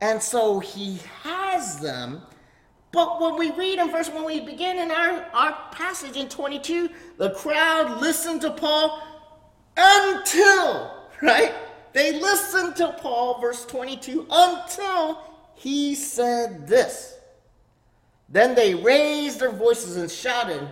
And 0.00 0.20
so 0.20 0.58
he 0.58 0.98
has 1.22 1.78
them. 1.78 2.22
But 2.90 3.20
when 3.20 3.36
we 3.36 3.52
read 3.52 3.78
in 3.78 3.90
verse, 3.90 4.10
when 4.10 4.24
we 4.24 4.40
begin 4.40 4.78
in 4.78 4.90
our, 4.90 5.24
our 5.32 5.56
passage 5.70 6.16
in 6.16 6.28
22, 6.28 6.90
the 7.16 7.30
crowd 7.30 8.00
listened 8.00 8.40
to 8.42 8.50
Paul 8.50 9.00
until, 9.76 11.06
right? 11.20 11.54
They 11.92 12.20
listened 12.20 12.76
to 12.76 12.92
Paul, 12.92 13.40
verse 13.40 13.64
22, 13.66 14.26
until 14.30 15.22
he 15.54 15.94
said 15.94 16.66
this. 16.66 17.18
Then 18.28 18.54
they 18.54 18.74
raised 18.74 19.40
their 19.40 19.50
voices 19.52 19.96
and 19.96 20.10
shouted, 20.10 20.68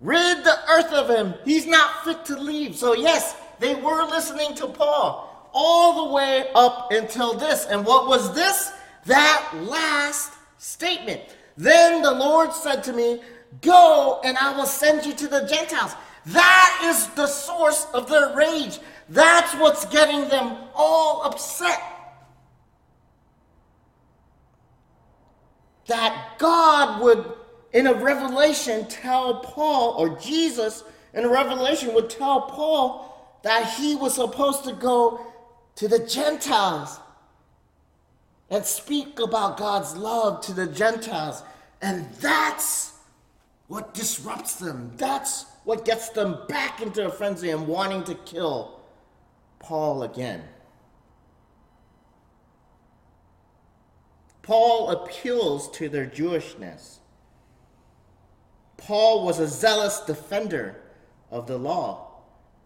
Rid 0.00 0.44
the 0.44 0.58
earth 0.68 0.92
of 0.92 1.08
him. 1.08 1.34
He's 1.44 1.66
not 1.66 2.04
fit 2.04 2.24
to 2.26 2.38
leave. 2.38 2.76
So, 2.76 2.92
yes, 2.94 3.36
they 3.60 3.76
were 3.76 4.04
listening 4.04 4.54
to 4.56 4.66
Paul 4.66 5.50
all 5.54 6.06
the 6.06 6.14
way 6.14 6.46
up 6.54 6.90
until 6.90 7.34
this. 7.34 7.66
And 7.66 7.86
what 7.86 8.08
was 8.08 8.34
this? 8.34 8.72
That 9.06 9.52
last 9.54 10.32
statement. 10.58 11.20
Then 11.56 12.02
the 12.02 12.10
Lord 12.10 12.52
said 12.52 12.82
to 12.84 12.92
me, 12.92 13.20
Go 13.60 14.20
and 14.24 14.36
I 14.38 14.56
will 14.56 14.66
send 14.66 15.04
you 15.06 15.12
to 15.12 15.28
the 15.28 15.46
Gentiles. 15.46 15.94
That 16.26 16.80
is 16.84 17.08
the 17.08 17.26
source 17.26 17.86
of 17.92 18.08
their 18.08 18.34
rage. 18.36 18.78
That's 19.08 19.54
what's 19.54 19.84
getting 19.86 20.28
them 20.28 20.56
all 20.74 21.22
upset. 21.24 21.80
That 25.86 26.38
God 26.38 27.02
would, 27.02 27.32
in 27.72 27.86
a 27.88 27.94
revelation, 27.94 28.86
tell 28.88 29.40
Paul, 29.40 29.94
or 29.98 30.18
Jesus 30.18 30.84
in 31.12 31.24
a 31.24 31.28
revelation 31.28 31.92
would 31.94 32.08
tell 32.08 32.42
Paul 32.42 33.38
that 33.42 33.74
he 33.74 33.96
was 33.96 34.14
supposed 34.14 34.64
to 34.64 34.72
go 34.72 35.26
to 35.74 35.88
the 35.88 35.98
Gentiles 35.98 37.00
and 38.48 38.64
speak 38.64 39.18
about 39.18 39.56
God's 39.56 39.96
love 39.96 40.42
to 40.42 40.52
the 40.52 40.66
Gentiles. 40.66 41.42
And 41.80 42.06
that's 42.14 42.91
what 43.72 43.94
disrupts 43.94 44.56
them. 44.56 44.92
That's 44.98 45.46
what 45.64 45.86
gets 45.86 46.10
them 46.10 46.40
back 46.46 46.82
into 46.82 47.06
a 47.06 47.10
frenzy 47.10 47.48
and 47.48 47.66
wanting 47.66 48.04
to 48.04 48.14
kill 48.16 48.82
Paul 49.60 50.02
again. 50.02 50.42
Paul 54.42 54.90
appeals 54.90 55.70
to 55.70 55.88
their 55.88 56.04
Jewishness. 56.04 56.98
Paul 58.76 59.24
was 59.24 59.38
a 59.38 59.48
zealous 59.48 60.00
defender 60.00 60.82
of 61.30 61.46
the 61.46 61.56
law. 61.56 62.08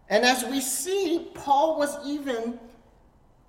And 0.09 0.25
as 0.25 0.43
we 0.43 0.59
see, 0.59 1.29
Paul 1.33 1.79
was 1.79 1.95
even 2.05 2.59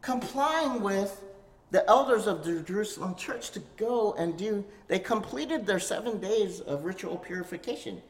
complying 0.00 0.80
with 0.80 1.24
the 1.70 1.88
elders 1.88 2.26
of 2.26 2.44
the 2.44 2.60
Jerusalem 2.60 3.14
church 3.14 3.50
to 3.50 3.60
go 3.76 4.14
and 4.18 4.36
do, 4.36 4.64
they 4.86 4.98
completed 4.98 5.66
their 5.66 5.80
seven 5.80 6.18
days 6.18 6.60
of 6.60 6.84
ritual 6.84 7.18
purification, 7.18 8.00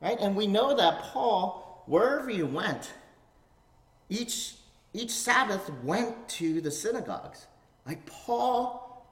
right? 0.00 0.18
And 0.18 0.34
we 0.34 0.46
know 0.46 0.74
that 0.74 1.02
Paul, 1.02 1.82
wherever 1.86 2.30
he 2.30 2.42
went, 2.42 2.92
each, 4.08 4.54
each 4.94 5.10
Sabbath 5.10 5.70
went 5.82 6.28
to 6.30 6.60
the 6.60 6.70
synagogues. 6.70 7.46
Like 7.84 8.06
Paul 8.06 9.06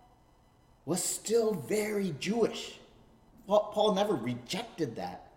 was 0.86 1.02
still 1.02 1.52
very 1.52 2.14
Jewish. 2.18 2.78
Paul, 3.46 3.94
never 3.94 4.14
rejected 4.14 4.96
that. 4.96 5.30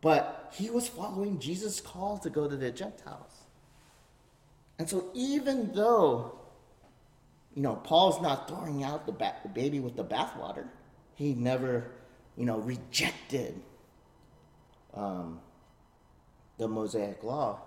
But 0.00 0.52
he 0.54 0.70
was 0.70 0.88
following 0.88 1.38
Jesus' 1.38 1.80
call 1.80 2.18
to 2.18 2.30
go 2.30 2.48
to 2.48 2.56
the 2.56 2.70
Gentiles. 2.70 3.42
And 4.78 4.88
so, 4.88 5.10
even 5.14 5.72
though, 5.72 6.38
you 7.54 7.62
know, 7.62 7.76
Paul's 7.76 8.20
not 8.20 8.48
throwing 8.48 8.82
out 8.82 9.06
the, 9.06 9.12
ba- 9.12 9.36
the 9.42 9.48
baby 9.48 9.80
with 9.80 9.96
the 9.96 10.04
bathwater, 10.04 10.66
he 11.14 11.34
never, 11.34 11.92
you 12.36 12.44
know, 12.44 12.58
rejected 12.58 13.60
um, 14.92 15.40
the 16.58 16.66
Mosaic 16.66 17.22
law. 17.22 17.60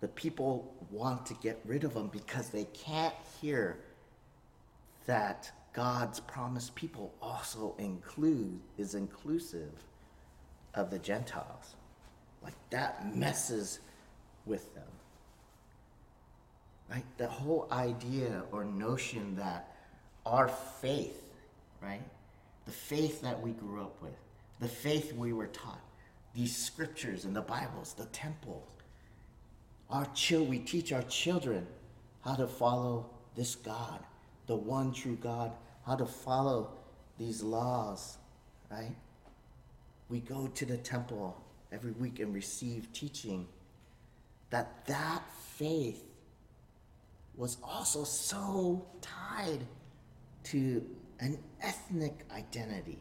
The 0.00 0.08
people 0.08 0.74
want 0.90 1.26
to 1.26 1.34
get 1.34 1.60
rid 1.64 1.84
of 1.84 1.94
him 1.94 2.08
because 2.08 2.48
they 2.48 2.64
can't 2.64 3.14
hear 3.40 3.78
that 5.06 5.52
God's 5.72 6.18
promised 6.20 6.74
people 6.74 7.14
also 7.22 7.74
include 7.78 8.60
is 8.76 8.94
inclusive 8.94 9.72
of 10.74 10.90
the 10.90 10.98
Gentiles. 10.98 11.76
Like 12.42 12.54
that 12.70 13.14
messes 13.14 13.80
with 14.46 14.74
them. 14.74 14.84
Right? 16.90 17.04
The 17.18 17.28
whole 17.28 17.68
idea 17.70 18.42
or 18.50 18.64
notion 18.64 19.36
that 19.36 19.76
our 20.26 20.48
faith, 20.48 21.22
right? 21.80 22.02
The 22.66 22.72
faith 22.72 23.22
that 23.22 23.40
we 23.40 23.52
grew 23.52 23.82
up 23.82 24.02
with, 24.02 24.16
the 24.58 24.68
faith 24.68 25.14
we 25.14 25.32
were 25.32 25.46
taught, 25.46 25.80
these 26.34 26.54
scriptures 26.56 27.24
and 27.24 27.34
the 27.34 27.42
Bibles, 27.42 27.94
the 27.94 28.06
temple. 28.06 28.66
Our 29.88 30.06
chil- 30.14 30.44
we 30.44 30.58
teach 30.58 30.92
our 30.92 31.02
children 31.02 31.66
how 32.24 32.34
to 32.34 32.46
follow 32.46 33.10
this 33.34 33.54
God, 33.54 34.00
the 34.46 34.56
one 34.56 34.92
true 34.92 35.16
God, 35.16 35.52
how 35.86 35.96
to 35.96 36.06
follow 36.06 36.72
these 37.18 37.42
laws, 37.42 38.18
right? 38.70 38.94
We 40.08 40.20
go 40.20 40.48
to 40.48 40.66
the 40.66 40.76
temple 40.76 41.40
every 41.72 41.92
week 41.92 42.18
and 42.18 42.34
receive 42.34 42.92
teaching 42.92 43.46
that 44.50 44.84
that 44.86 45.22
faith 45.56 46.09
was 47.40 47.56
also 47.64 48.04
so 48.04 48.86
tied 49.00 49.60
to 50.44 50.84
an 51.20 51.38
ethnic 51.62 52.26
identity, 52.30 52.98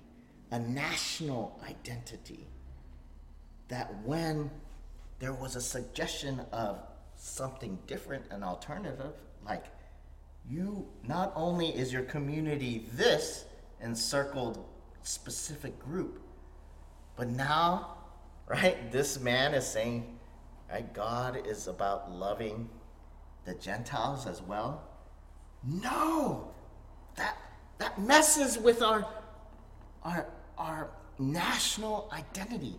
a 0.52 0.58
national 0.58 1.60
identity, 1.68 2.48
that 3.68 3.94
when 4.06 4.50
there 5.20 5.34
was 5.34 5.58
a 5.58 5.62
suggestion 5.62 6.40
of 6.54 6.80
something 7.18 7.78
different, 7.86 8.24
an 8.32 8.42
alternative, 8.42 9.12
like 9.46 9.66
you 10.50 10.88
not 11.06 11.34
only 11.36 11.68
is 11.68 11.92
your 11.92 12.04
community 12.04 12.86
this 12.94 13.44
encircled 13.82 14.66
specific 15.04 15.78
group, 15.80 16.22
but 17.18 17.28
now, 17.28 17.98
right, 18.48 18.90
this 18.90 19.20
man 19.20 19.54
is 19.54 19.68
saying, 19.68 20.18
right, 20.72 20.94
God 20.94 21.46
is 21.46 21.68
about 21.68 22.10
loving 22.10 22.70
the 23.46 23.54
Gentiles 23.56 24.28
as 24.28 24.42
well. 24.42 24.84
No, 25.64 26.52
that 27.16 27.38
that 27.78 28.00
messes 28.00 28.58
with 28.58 28.82
our 28.82 29.06
our 30.04 30.28
our 30.58 30.90
national 31.18 32.10
identity, 32.14 32.76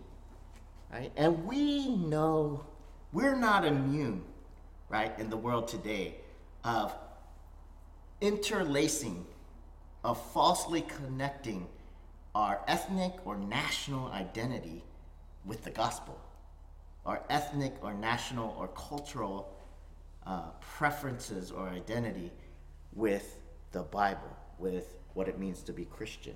right? 0.91 1.11
And 1.15 1.45
we 1.45 1.89
know 1.89 2.65
we're 3.13 3.35
not 3.35 3.65
immune, 3.65 4.23
right, 4.89 5.17
in 5.19 5.29
the 5.29 5.37
world 5.37 5.67
today 5.67 6.15
of 6.63 6.93
interlacing, 8.21 9.25
of 10.03 10.21
falsely 10.31 10.81
connecting 10.81 11.67
our 12.33 12.61
ethnic 12.67 13.13
or 13.25 13.37
national 13.37 14.07
identity 14.11 14.83
with 15.45 15.63
the 15.63 15.71
gospel, 15.71 16.19
our 17.05 17.21
ethnic 17.29 17.75
or 17.81 17.93
national 17.93 18.55
or 18.57 18.67
cultural 18.69 19.53
uh, 20.25 20.49
preferences 20.59 21.51
or 21.51 21.67
identity 21.69 22.31
with 22.93 23.37
the 23.71 23.83
Bible, 23.83 24.37
with 24.59 24.95
what 25.13 25.27
it 25.27 25.39
means 25.39 25.61
to 25.63 25.73
be 25.73 25.85
Christian, 25.85 26.35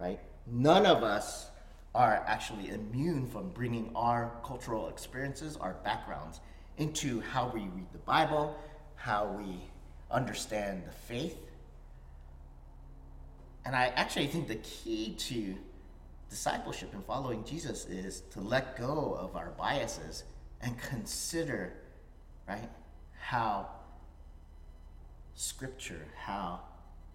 right? 0.00 0.20
None 0.46 0.86
of 0.86 1.02
us 1.02 1.50
are 1.94 2.24
actually 2.26 2.70
immune 2.70 3.26
from 3.26 3.50
bringing 3.50 3.90
our 3.94 4.32
cultural 4.44 4.88
experiences, 4.88 5.56
our 5.56 5.74
backgrounds, 5.84 6.40
into 6.76 7.20
how 7.20 7.50
we 7.54 7.60
read 7.60 7.86
the 7.92 7.98
Bible, 7.98 8.56
how 8.96 9.26
we 9.26 9.60
understand 10.10 10.82
the 10.86 10.92
faith. 10.92 11.38
And 13.64 13.76
I 13.76 13.86
actually 13.94 14.26
think 14.26 14.48
the 14.48 14.56
key 14.56 15.14
to 15.18 15.54
discipleship 16.28 16.92
and 16.94 17.04
following 17.04 17.44
Jesus 17.44 17.86
is 17.86 18.22
to 18.32 18.40
let 18.40 18.76
go 18.76 19.16
of 19.18 19.36
our 19.36 19.50
biases 19.56 20.24
and 20.60 20.76
consider, 20.78 21.74
right, 22.48 22.68
how 23.24 23.66
Scripture, 25.34 26.06
how 26.14 26.60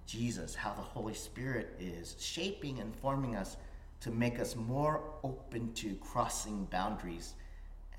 Jesus, 0.08 0.56
how 0.56 0.74
the 0.74 0.82
Holy 0.82 1.13
Spirit 1.13 1.75
is 1.80 2.15
shaping 2.19 2.80
and 2.80 2.95
forming 2.95 3.36
us 3.36 3.58
to 4.02 4.10
make 4.10 4.39
us 4.39 4.56
more 4.56 5.04
open 5.24 5.72
to 5.74 5.93
crossing 5.98 6.65
boundaries 6.65 7.36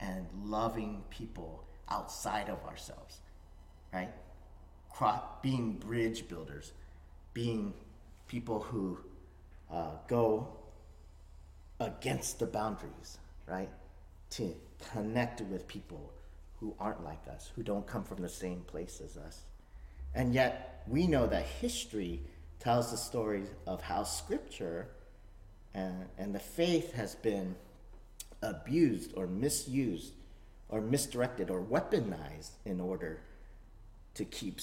and 0.01 0.27
loving 0.45 1.05
people 1.09 1.63
outside 1.89 2.49
of 2.49 2.59
ourselves, 2.65 3.21
right? 3.93 4.11
Being 5.41 5.75
bridge 5.75 6.29
builders, 6.29 6.73
being 7.33 7.73
people 8.27 8.61
who 8.61 8.99
uh, 9.71 9.93
go 10.09 10.49
against 11.79 12.41
the 12.41 12.47
boundaries, 12.47 13.19
right? 13.47 13.71
To 14.31 14.53
connect 14.93 15.43
with 15.43 15.69
people 15.69 16.13
who 16.61 16.75
aren't 16.79 17.03
like 17.03 17.27
us, 17.29 17.51
who 17.57 17.63
don't 17.63 17.87
come 17.87 18.05
from 18.05 18.21
the 18.23 18.29
same 18.29 18.61
place 18.61 19.01
as 19.05 19.17
us. 19.17 19.43
And 20.15 20.35
yet, 20.35 20.83
we 20.87 21.07
know 21.07 21.27
that 21.27 21.45
history 21.45 22.21
tells 22.59 22.91
the 22.91 22.97
story 22.97 23.45
of 23.67 23.81
how 23.81 24.03
scripture 24.05 24.89
and, 25.75 26.07
and 26.19 26.35
the 26.35 26.41
faith 26.41 26.93
has 26.93 27.15
been 27.15 27.55
abused 28.43 29.13
or 29.17 29.27
misused 29.27 30.13
or 30.69 30.81
misdirected 30.81 31.51
or 31.51 31.63
weaponized 31.63 32.51
in 32.65 32.81
order 32.81 33.21
to 34.15 34.25
keep 34.25 34.61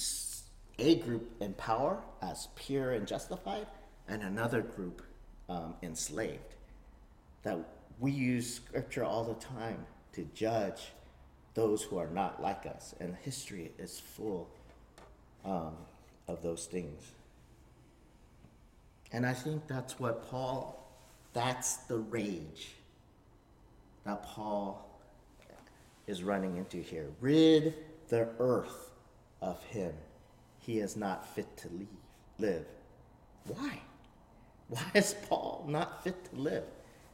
a 0.78 0.96
group 0.96 1.30
in 1.40 1.54
power 1.54 2.00
as 2.22 2.48
pure 2.54 2.92
and 2.92 3.06
justified 3.06 3.66
and 4.06 4.22
another 4.22 4.62
group 4.62 5.02
um, 5.48 5.74
enslaved. 5.82 6.54
That 7.42 7.58
we 7.98 8.12
use 8.12 8.54
scripture 8.54 9.04
all 9.04 9.24
the 9.24 9.34
time 9.34 9.84
to 10.12 10.24
judge 10.34 10.92
those 11.58 11.82
who 11.82 11.98
are 11.98 12.06
not 12.06 12.40
like 12.40 12.66
us, 12.66 12.94
and 13.00 13.16
history 13.16 13.72
is 13.80 13.98
full 13.98 14.48
um, 15.44 15.74
of 16.28 16.40
those 16.40 16.66
things. 16.66 17.02
And 19.10 19.26
I 19.26 19.32
think 19.32 19.66
that's 19.66 19.98
what 19.98 20.30
Paul, 20.30 20.88
that's 21.32 21.78
the 21.88 21.96
rage 21.96 22.68
that 24.04 24.22
Paul 24.22 24.88
is 26.06 26.22
running 26.22 26.58
into 26.58 26.76
here. 26.76 27.08
Rid 27.20 27.74
the 28.06 28.28
earth 28.38 28.92
of 29.42 29.60
him. 29.64 29.92
He 30.60 30.78
is 30.78 30.96
not 30.96 31.26
fit 31.34 31.56
to 31.56 31.68
leave, 31.70 31.88
live. 32.38 32.66
Why? 33.48 33.80
Why 34.68 34.84
is 34.94 35.16
Paul 35.28 35.64
not 35.66 36.04
fit 36.04 36.24
to 36.30 36.36
live 36.36 36.64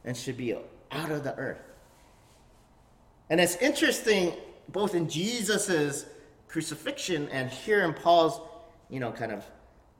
and 0.03 0.15
should 0.15 0.37
be 0.37 0.53
out 0.91 1.09
of 1.09 1.23
the 1.23 1.33
earth? 1.35 1.74
And 3.29 3.41
it's 3.41 3.55
interesting, 3.57 4.33
both 4.69 4.95
in 4.95 5.09
Jesus's 5.09 6.05
crucifixion 6.47 7.27
and 7.29 7.49
here 7.49 7.83
in 7.83 7.93
Paul's, 7.93 8.39
you 8.89 8.99
know, 8.99 9.11
kind 9.11 9.31
of 9.31 9.43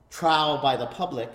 trial 0.09 0.59
by 0.61 0.77
the 0.77 0.85
public, 0.85 1.29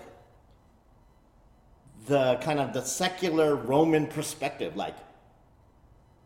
the 2.07 2.35
kind 2.41 2.59
of 2.59 2.73
the 2.73 2.81
secular 2.81 3.55
Roman 3.55 4.07
perspective, 4.07 4.75
like, 4.75 4.95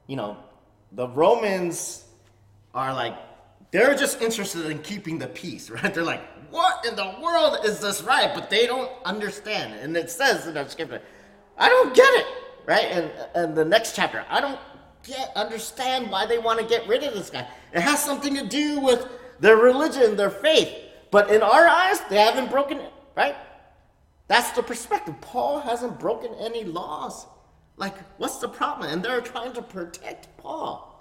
you 0.08 0.16
know, 0.16 0.38
the 0.92 1.08
Romans 1.10 2.06
are 2.74 2.94
like, 2.94 3.18
they're 3.72 3.96
just 3.96 4.22
interested 4.22 4.68
in 4.68 4.80
keeping 4.80 5.18
the 5.18 5.28
peace, 5.28 5.70
right? 5.72 5.94
They're 5.94 6.04
like, 6.04 6.24
what 6.52 6.86
in 6.86 6.96
the 6.96 7.16
world 7.22 7.66
is 7.66 7.80
this 7.80 8.02
right? 8.04 8.32
But 8.34 8.50
they 8.50 8.68
don't 8.68 8.92
understand. 9.04 9.74
And 9.74 9.98
it 9.98 10.10
says 10.10 10.48
in 10.48 10.54
the 10.54 10.68
scripture, 10.68 11.02
I 11.58 11.68
don't 11.68 11.94
get 11.94 12.14
it, 12.14 12.26
right? 12.66 12.86
And, 12.86 13.12
and 13.34 13.56
the 13.56 13.66
next 13.66 13.96
chapter, 13.96 14.26
I 14.30 14.40
don't 14.40 14.60
get 15.06 15.32
understand 15.36 16.10
why 16.10 16.26
they 16.26 16.38
want 16.38 16.60
to 16.60 16.66
get 16.66 16.88
rid 16.88 17.04
of 17.04 17.14
this 17.14 17.30
guy. 17.30 17.48
It 17.74 17.82
has 17.82 18.04
something 18.04 18.36
to 18.36 18.46
do 18.46 18.80
with 18.80 19.08
their 19.40 19.58
religion, 19.58 20.16
their 20.16 20.30
faith. 20.30 20.74
But 21.12 21.30
in 21.30 21.42
our 21.42 21.68
eyes, 21.68 22.00
they 22.10 22.18
haven't 22.18 22.52
broken 22.52 22.80
it, 22.80 22.92
right? 23.16 23.36
That's 24.28 24.52
the 24.52 24.64
perspective. 24.64 25.16
Paul 25.22 25.60
hasn't 25.60 26.00
broken 26.00 26.34
any 26.40 26.64
laws. 26.64 27.28
Like, 27.78 27.96
what's 28.18 28.38
the 28.38 28.48
problem? 28.48 28.92
And 28.92 29.04
they're 29.04 29.22
trying 29.22 29.54
to 29.54 29.62
protect 29.62 30.36
Paul. 30.38 30.92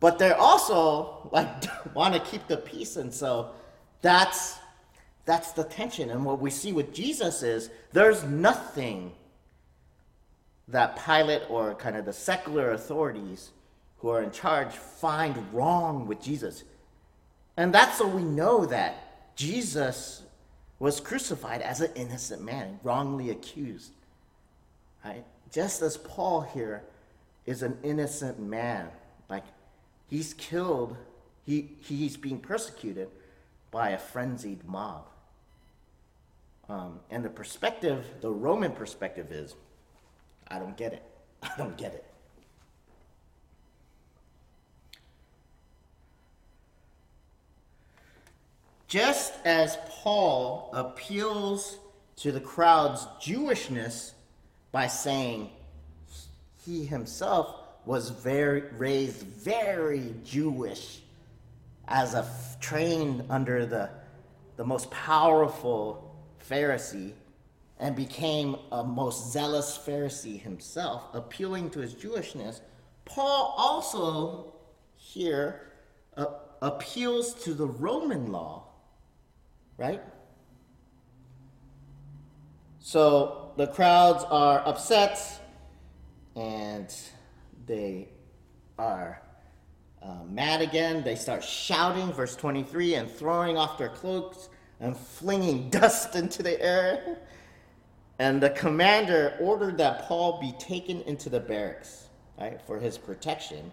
But 0.00 0.18
they're 0.18 0.38
also 0.38 1.28
like 1.32 1.48
want 1.94 2.14
to 2.14 2.20
keep 2.20 2.46
the 2.46 2.58
peace. 2.58 2.96
And 2.96 3.12
so 3.12 3.50
that's 4.02 4.58
that's 5.24 5.52
the 5.52 5.64
tension. 5.64 6.10
And 6.10 6.24
what 6.24 6.40
we 6.40 6.50
see 6.50 6.72
with 6.72 6.94
Jesus 6.94 7.42
is 7.42 7.70
there's 7.92 8.24
nothing 8.24 9.12
that 10.68 11.02
Pilate 11.04 11.42
or 11.48 11.74
kind 11.74 11.96
of 11.96 12.04
the 12.04 12.12
secular 12.12 12.72
authorities 12.72 13.50
who 13.98 14.08
are 14.08 14.22
in 14.22 14.30
charge 14.30 14.72
find 14.72 15.36
wrong 15.52 16.06
with 16.06 16.20
Jesus. 16.20 16.64
And 17.56 17.74
that's 17.74 17.98
so 17.98 18.06
we 18.06 18.22
know 18.22 18.66
that 18.66 19.34
Jesus 19.36 20.22
was 20.78 21.00
crucified 21.00 21.60
as 21.62 21.80
an 21.80 21.90
innocent 21.94 22.42
man, 22.42 22.78
wrongly 22.82 23.30
accused. 23.30 23.92
Right? 25.04 25.24
Just 25.52 25.82
as 25.82 25.96
Paul 25.96 26.42
here 26.42 26.84
is 27.46 27.62
an 27.62 27.78
innocent 27.82 28.38
man, 28.38 28.88
like 29.28 29.44
he's 30.08 30.34
killed, 30.34 30.96
he, 31.44 31.70
he's 31.80 32.16
being 32.16 32.38
persecuted 32.38 33.08
by 33.70 33.90
a 33.90 33.98
frenzied 33.98 34.64
mob. 34.68 35.06
Um, 36.68 37.00
and 37.10 37.24
the 37.24 37.30
perspective, 37.30 38.04
the 38.20 38.30
Roman 38.30 38.72
perspective 38.72 39.32
is 39.32 39.54
I 40.48 40.58
don't 40.58 40.76
get 40.76 40.92
it. 40.92 41.02
I 41.42 41.50
don't 41.56 41.76
get 41.76 41.94
it. 41.94 42.08
just 48.88 49.34
as 49.44 49.78
Paul 49.86 50.70
appeals 50.72 51.78
to 52.16 52.32
the 52.32 52.40
crowd's 52.40 53.06
Jewishness 53.20 54.12
by 54.72 54.86
saying 54.86 55.50
he 56.64 56.84
himself 56.84 57.54
was 57.84 58.10
very 58.10 58.62
raised 58.76 59.22
very 59.22 60.14
Jewish 60.24 61.00
as 61.86 62.14
a 62.14 62.26
trained 62.60 63.24
under 63.30 63.64
the 63.64 63.90
the 64.56 64.64
most 64.64 64.90
powerful 64.90 66.16
Pharisee 66.50 67.12
and 67.78 67.94
became 67.94 68.56
a 68.72 68.82
most 68.82 69.32
zealous 69.32 69.78
Pharisee 69.78 70.40
himself, 70.40 71.04
appealing 71.14 71.70
to 71.70 71.80
his 71.80 71.94
Jewishness. 71.94 72.60
Paul 73.04 73.54
also 73.56 74.52
here 74.96 75.72
uh, 76.16 76.26
appeals 76.60 77.34
to 77.44 77.54
the 77.54 77.66
Roman 77.66 78.32
law, 78.32 78.64
right? 79.76 80.02
So 82.80 83.52
the 83.56 83.68
crowds 83.68 84.24
are 84.28 84.66
upset 84.66 85.20
and 86.34 86.94
they 87.66 88.08
are 88.78 89.22
uh, 90.02 90.24
mad 90.28 90.62
again. 90.62 91.02
They 91.02 91.16
start 91.16 91.44
shouting, 91.44 92.12
verse 92.12 92.34
23, 92.36 92.94
and 92.94 93.10
throwing 93.10 93.56
off 93.56 93.78
their 93.78 93.88
cloaks 93.88 94.48
and 94.80 94.96
flinging 94.96 95.70
dust 95.70 96.14
into 96.14 96.42
the 96.42 96.60
air. 96.64 97.18
And 98.18 98.42
the 98.42 98.50
commander 98.50 99.36
ordered 99.40 99.78
that 99.78 100.02
Paul 100.02 100.40
be 100.40 100.52
taken 100.58 101.02
into 101.02 101.30
the 101.30 101.40
barracks, 101.40 102.08
right, 102.38 102.60
for 102.66 102.78
his 102.78 102.98
protection. 102.98 103.70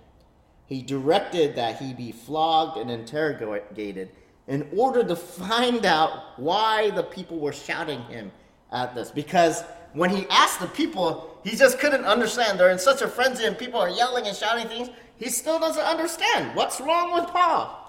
He 0.68 0.82
directed 0.82 1.56
that 1.56 1.78
he 1.78 1.94
be 1.94 2.12
flogged 2.12 2.78
and 2.78 2.92
interrogated 2.92 4.12
in 4.48 4.68
order 4.76 5.04
to 5.04 5.16
find 5.16 5.86
out 5.86 6.40
why 6.40 6.92
the 6.92 7.04
people 7.04 7.40
were 7.40 7.54
shouting 7.54 8.02
him 8.04 8.32
at 8.72 8.94
this. 8.94 9.10
Because 9.10 9.64
when 9.94 10.10
he 10.10 10.28
asked 10.30 10.60
the 10.60 10.68
people, 10.68 11.40
he 11.44 11.56
just 11.56 11.80
couldn't 11.80 12.06
understand. 12.06 12.60
They're 12.60 12.70
in 12.70 12.80
such 12.80 13.02
a 13.02 13.08
frenzy 13.08 13.46
and 13.46 13.58
people 13.58 13.80
are 13.80 13.90
yelling 13.90 14.28
and 14.28 14.36
shouting 14.36 14.68
things. 14.68 14.90
He 15.18 15.30
still 15.30 15.60
doesn't 15.60 15.84
understand 15.84 16.56
what's 16.56 16.80
wrong 16.82 17.14
with 17.14 17.28
Paul. 17.28 17.82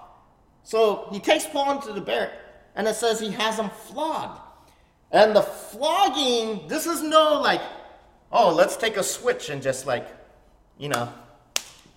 So 0.63 1.07
he 1.11 1.19
takes 1.19 1.45
Paul 1.45 1.75
into 1.75 1.93
the 1.93 2.01
barrack 2.01 2.31
and 2.75 2.87
it 2.87 2.95
says 2.95 3.19
he 3.19 3.31
has 3.31 3.59
him 3.59 3.69
flogged. 3.69 4.41
And 5.11 5.35
the 5.35 5.41
flogging, 5.41 6.67
this 6.67 6.85
is 6.85 7.01
no 7.01 7.39
like, 7.41 7.61
oh, 8.31 8.53
let's 8.53 8.75
take 8.75 8.97
a 8.97 9.03
switch 9.03 9.49
and 9.49 9.61
just 9.61 9.85
like, 9.85 10.07
you 10.77 10.89
know, 10.89 11.11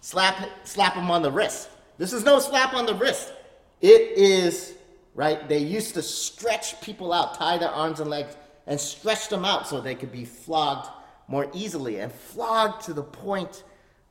slap 0.00 0.48
slap 0.64 0.94
him 0.94 1.10
on 1.10 1.22
the 1.22 1.30
wrist. 1.30 1.68
This 1.98 2.12
is 2.12 2.24
no 2.24 2.38
slap 2.38 2.72
on 2.72 2.86
the 2.86 2.94
wrist. 2.94 3.32
It 3.80 4.16
is 4.16 4.74
right. 5.14 5.48
They 5.48 5.58
used 5.58 5.94
to 5.94 6.02
stretch 6.02 6.80
people 6.80 7.12
out, 7.12 7.34
tie 7.34 7.58
their 7.58 7.70
arms 7.70 8.00
and 8.00 8.08
legs, 8.08 8.36
and 8.66 8.80
stretch 8.80 9.28
them 9.28 9.44
out 9.44 9.66
so 9.66 9.80
they 9.80 9.94
could 9.94 10.12
be 10.12 10.24
flogged 10.24 10.88
more 11.26 11.48
easily 11.52 11.98
and 11.98 12.12
flogged 12.12 12.82
to 12.84 12.92
the 12.92 13.02
point, 13.02 13.64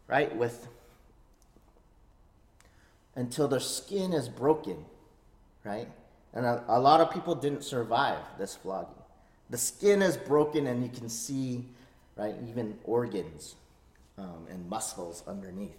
right, 0.08 0.36
with 0.36 0.68
until 3.16 3.48
their 3.48 3.60
skin 3.60 4.14
is 4.14 4.30
broken, 4.30 4.86
right? 5.66 5.90
And 6.34 6.46
a, 6.46 6.64
a 6.68 6.80
lot 6.80 7.02
of 7.02 7.12
people 7.12 7.36
didn't 7.36 7.64
survive 7.64 8.20
this 8.38 8.56
flogging. 8.56 8.94
The 9.50 9.58
skin 9.58 10.02
is 10.02 10.16
broken, 10.16 10.68
and 10.68 10.84
you 10.84 10.90
can 10.90 11.10
see, 11.10 11.66
right, 12.16 12.36
even 12.48 12.78
organs 12.84 13.56
um, 14.18 14.46
and 14.50 14.70
muscles 14.70 15.24
underneath. 15.28 15.78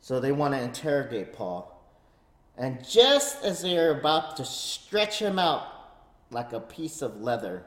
So 0.00 0.20
they 0.20 0.32
want 0.32 0.54
to 0.54 0.60
interrogate 0.60 1.32
Paul. 1.32 1.72
And 2.56 2.86
just 2.88 3.44
as 3.44 3.60
they 3.60 3.76
are 3.76 3.98
about 3.98 4.36
to 4.38 4.44
stretch 4.44 5.18
him 5.18 5.38
out 5.38 5.66
like 6.30 6.52
a 6.52 6.60
piece 6.60 7.02
of 7.02 7.20
leather, 7.20 7.64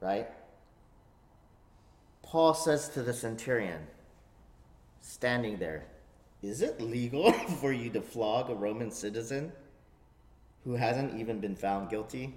right? 0.00 0.28
Paul 2.22 2.54
says 2.54 2.88
to 2.90 3.02
the 3.02 3.14
centurion, 3.14 3.86
standing 5.00 5.56
there, 5.56 5.86
is 6.42 6.62
it 6.62 6.80
legal 6.80 7.32
for 7.60 7.72
you 7.72 7.90
to 7.90 8.00
flog 8.00 8.50
a 8.50 8.54
Roman 8.54 8.90
citizen 8.90 9.52
who 10.64 10.74
hasn't 10.74 11.18
even 11.18 11.40
been 11.40 11.56
found 11.56 11.90
guilty? 11.90 12.34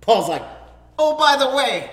Paul's 0.00 0.28
like, 0.28 0.42
oh, 0.98 1.16
by 1.16 1.36
the 1.36 1.54
way, 1.56 1.90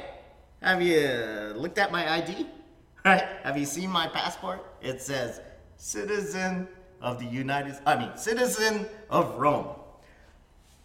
have 0.62 0.82
you 0.82 1.54
looked 1.56 1.78
at 1.78 1.92
my 1.92 2.12
ID? 2.12 2.48
Right? 3.06 3.24
Have 3.44 3.58
you 3.58 3.66
seen 3.66 3.90
my 3.90 4.10
passport? 4.10 4.60
It 4.82 5.02
says 5.02 5.40
citizen 5.78 6.68
of 7.02 7.18
the 7.18 7.26
United 7.26 7.78
I 7.86 7.96
mean, 7.98 8.12
citizen 8.18 8.88
of 9.10 9.36
Rome. 9.36 9.68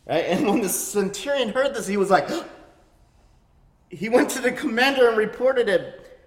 Right? 0.07 0.25
And 0.27 0.47
when 0.47 0.61
the 0.61 0.69
centurion 0.69 1.49
heard 1.49 1.75
this, 1.75 1.89
he 1.89 1.97
was 1.97 2.11
like, 2.11 2.29
he 3.91 4.09
went 4.09 4.31
to 4.31 4.41
the 4.41 4.53
commander 4.53 5.09
and 5.09 5.17
reported 5.17 5.69
it. 5.69 6.19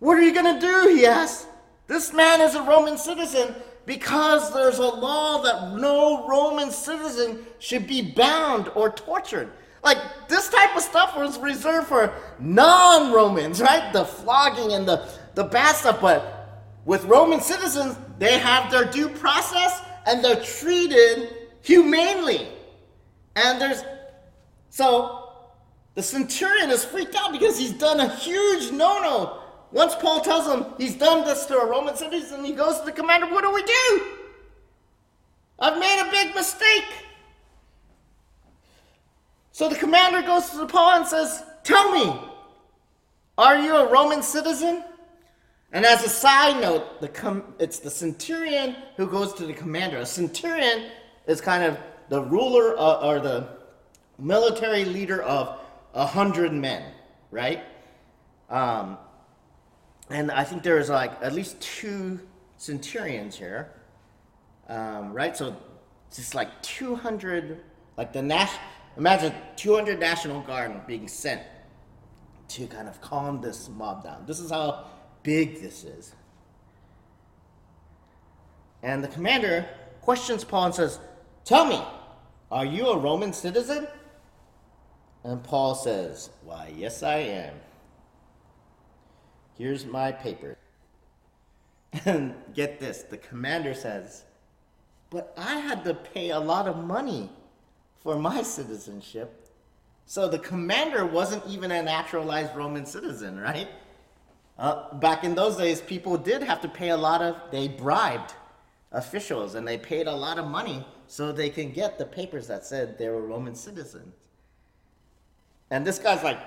What 0.00 0.18
are 0.18 0.22
you 0.22 0.34
going 0.34 0.58
to 0.58 0.60
do? 0.60 0.96
He 0.96 1.06
asked. 1.06 1.46
This 1.86 2.12
man 2.12 2.40
is 2.40 2.54
a 2.54 2.62
Roman 2.62 2.96
citizen 2.96 3.54
because 3.86 4.52
there's 4.54 4.78
a 4.78 4.86
law 4.86 5.42
that 5.42 5.78
no 5.78 6.26
Roman 6.26 6.70
citizen 6.70 7.44
should 7.58 7.86
be 7.86 8.00
bound 8.00 8.70
or 8.74 8.90
tortured. 8.90 9.52
Like 9.82 9.98
this 10.28 10.48
type 10.48 10.74
of 10.74 10.82
stuff 10.82 11.14
was 11.16 11.38
reserved 11.38 11.88
for 11.88 12.14
non-Romans, 12.38 13.60
right? 13.60 13.92
The 13.92 14.04
flogging 14.06 14.72
and 14.72 14.88
the, 14.88 15.06
the 15.34 15.44
bad 15.44 15.76
stuff. 15.76 16.00
But 16.00 16.72
with 16.86 17.04
Roman 17.04 17.40
citizens, 17.40 17.98
they 18.18 18.38
have 18.38 18.70
their 18.70 18.86
due 18.86 19.10
process 19.10 19.82
and 20.06 20.24
they're 20.24 20.42
treated 20.42 21.34
humanely. 21.60 22.48
And 23.36 23.60
there's 23.60 23.84
so 24.70 25.20
the 25.94 26.02
centurion 26.02 26.70
is 26.70 26.84
freaked 26.84 27.14
out 27.14 27.32
because 27.32 27.58
he's 27.58 27.72
done 27.72 28.00
a 28.00 28.08
huge 28.08 28.72
no-no 28.72 29.43
once 29.74 29.96
Paul 29.96 30.20
tells 30.20 30.46
him 30.46 30.66
he's 30.78 30.94
done 30.94 31.24
this 31.24 31.46
to 31.46 31.58
a 31.58 31.66
Roman 31.66 31.96
citizen, 31.96 32.44
he 32.44 32.52
goes 32.52 32.78
to 32.78 32.86
the 32.86 32.92
commander, 32.92 33.26
What 33.26 33.42
do 33.42 33.52
we 33.52 33.64
do? 33.64 34.02
I've 35.58 35.80
made 35.80 36.00
a 36.00 36.10
big 36.12 36.32
mistake. 36.32 36.84
So 39.50 39.68
the 39.68 39.74
commander 39.74 40.22
goes 40.22 40.48
to 40.50 40.64
Paul 40.66 40.98
and 40.98 41.06
says, 41.06 41.42
Tell 41.64 41.90
me, 41.90 42.20
are 43.36 43.58
you 43.58 43.74
a 43.74 43.90
Roman 43.90 44.22
citizen? 44.22 44.84
And 45.72 45.84
as 45.84 46.04
a 46.04 46.08
side 46.08 46.60
note, 46.60 47.00
the 47.00 47.08
com- 47.08 47.54
it's 47.58 47.80
the 47.80 47.90
centurion 47.90 48.76
who 48.96 49.08
goes 49.08 49.34
to 49.34 49.44
the 49.44 49.52
commander. 49.52 49.98
A 49.98 50.06
centurion 50.06 50.88
is 51.26 51.40
kind 51.40 51.64
of 51.64 51.78
the 52.10 52.22
ruler 52.22 52.78
uh, 52.78 53.04
or 53.04 53.18
the 53.18 53.48
military 54.20 54.84
leader 54.84 55.20
of 55.24 55.58
a 55.94 56.06
hundred 56.06 56.52
men, 56.52 56.92
right? 57.32 57.64
Um, 58.50 58.98
and 60.10 60.30
I 60.30 60.44
think 60.44 60.62
there's 60.62 60.90
like 60.90 61.12
at 61.22 61.32
least 61.32 61.60
two 61.60 62.20
centurions 62.56 63.36
here, 63.36 63.72
um, 64.68 65.12
right? 65.12 65.36
So 65.36 65.56
just 66.14 66.34
like 66.34 66.62
200, 66.62 67.60
like 67.96 68.12
the 68.12 68.22
national, 68.22 68.60
imagine 68.96 69.34
200 69.56 69.98
National 69.98 70.40
Guard 70.42 70.86
being 70.86 71.08
sent 71.08 71.42
to 72.48 72.66
kind 72.66 72.88
of 72.88 73.00
calm 73.00 73.40
this 73.40 73.68
mob 73.68 74.04
down. 74.04 74.24
This 74.26 74.40
is 74.40 74.50
how 74.50 74.84
big 75.22 75.60
this 75.60 75.84
is. 75.84 76.14
And 78.82 79.02
the 79.02 79.08
commander 79.08 79.66
questions 80.02 80.44
Paul 80.44 80.66
and 80.66 80.74
says, 80.74 80.98
Tell 81.44 81.64
me, 81.64 81.82
are 82.50 82.66
you 82.66 82.88
a 82.88 82.98
Roman 82.98 83.32
citizen? 83.32 83.88
And 85.24 85.42
Paul 85.42 85.74
says, 85.74 86.30
Why, 86.44 86.72
yes, 86.76 87.02
I 87.02 87.16
am. 87.16 87.54
Here's 89.56 89.86
my 89.86 90.12
paper. 90.12 90.56
And 92.04 92.34
get 92.54 92.80
this 92.80 93.02
the 93.02 93.18
commander 93.18 93.74
says, 93.74 94.24
But 95.10 95.32
I 95.36 95.56
had 95.56 95.84
to 95.84 95.94
pay 95.94 96.30
a 96.30 96.40
lot 96.40 96.66
of 96.66 96.84
money 96.84 97.30
for 98.02 98.16
my 98.16 98.42
citizenship. 98.42 99.40
So 100.06 100.28
the 100.28 100.38
commander 100.38 101.06
wasn't 101.06 101.46
even 101.46 101.70
a 101.70 101.82
naturalized 101.82 102.54
Roman 102.54 102.84
citizen, 102.84 103.38
right? 103.38 103.68
Uh, 104.58 104.94
back 104.98 105.24
in 105.24 105.34
those 105.34 105.56
days, 105.56 105.80
people 105.80 106.16
did 106.16 106.42
have 106.42 106.60
to 106.60 106.68
pay 106.68 106.90
a 106.90 106.96
lot 106.96 107.22
of, 107.22 107.36
they 107.50 107.68
bribed 107.68 108.34
officials 108.92 109.54
and 109.54 109.66
they 109.66 109.78
paid 109.78 110.06
a 110.06 110.14
lot 110.14 110.38
of 110.38 110.46
money 110.46 110.86
so 111.06 111.32
they 111.32 111.50
can 111.50 111.72
get 111.72 111.98
the 111.98 112.04
papers 112.04 112.46
that 112.46 112.64
said 112.64 112.98
they 112.98 113.08
were 113.08 113.22
Roman 113.22 113.54
citizens. 113.54 114.14
And 115.70 115.86
this 115.86 115.98
guy's 115.98 116.22
like, 116.22 116.38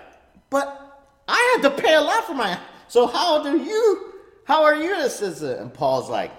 but 0.50 1.06
I 1.28 1.56
had 1.56 1.70
to 1.70 1.82
pay 1.82 1.96
a 1.96 2.02
lot 2.02 2.24
for 2.26 2.34
my 2.34 2.58
so 2.88 3.08
how 3.08 3.44
do 3.44 3.58
you, 3.58 4.14
how 4.46 4.64
are 4.64 4.76
you 4.76 4.96
a 5.00 5.10
citizen? 5.10 5.60
And 5.60 5.74
Paul's 5.74 6.10
like, 6.10 6.32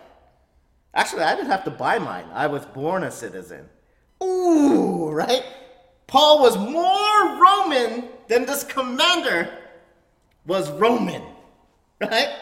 actually, 0.94 1.22
I 1.22 1.34
didn't 1.34 1.50
have 1.50 1.64
to 1.64 1.70
buy 1.70 1.98
mine. 1.98 2.26
I 2.32 2.46
was 2.46 2.64
born 2.66 3.04
a 3.04 3.10
citizen. 3.10 3.68
Ooh, 4.22 5.10
right? 5.10 5.44
Paul 6.06 6.40
was 6.40 6.56
more 6.56 7.40
Roman 7.40 8.08
than 8.28 8.46
this 8.46 8.64
commander 8.64 9.48
was 10.46 10.70
Roman, 10.70 11.22
right? 12.00 12.34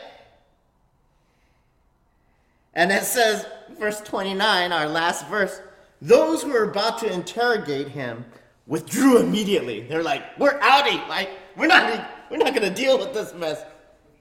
And 2.74 2.92
it 2.92 3.02
says, 3.02 3.46
verse 3.78 4.00
29, 4.02 4.70
our 4.72 4.86
last 4.86 5.26
verse, 5.28 5.60
those 6.00 6.42
who 6.42 6.52
were 6.52 6.70
about 6.70 6.98
to 6.98 7.12
interrogate 7.12 7.88
him 7.88 8.24
withdrew 8.66 9.18
immediately. 9.18 9.80
They're 9.80 10.02
like, 10.02 10.22
"We're 10.38 10.58
outie. 10.60 11.06
Like, 11.08 11.30
we're 11.56 11.68
not 11.68 12.10
we're 12.30 12.36
not 12.38 12.54
going 12.54 12.68
to 12.68 12.74
deal 12.74 12.98
with 12.98 13.14
this 13.14 13.32
mess. 13.34 13.64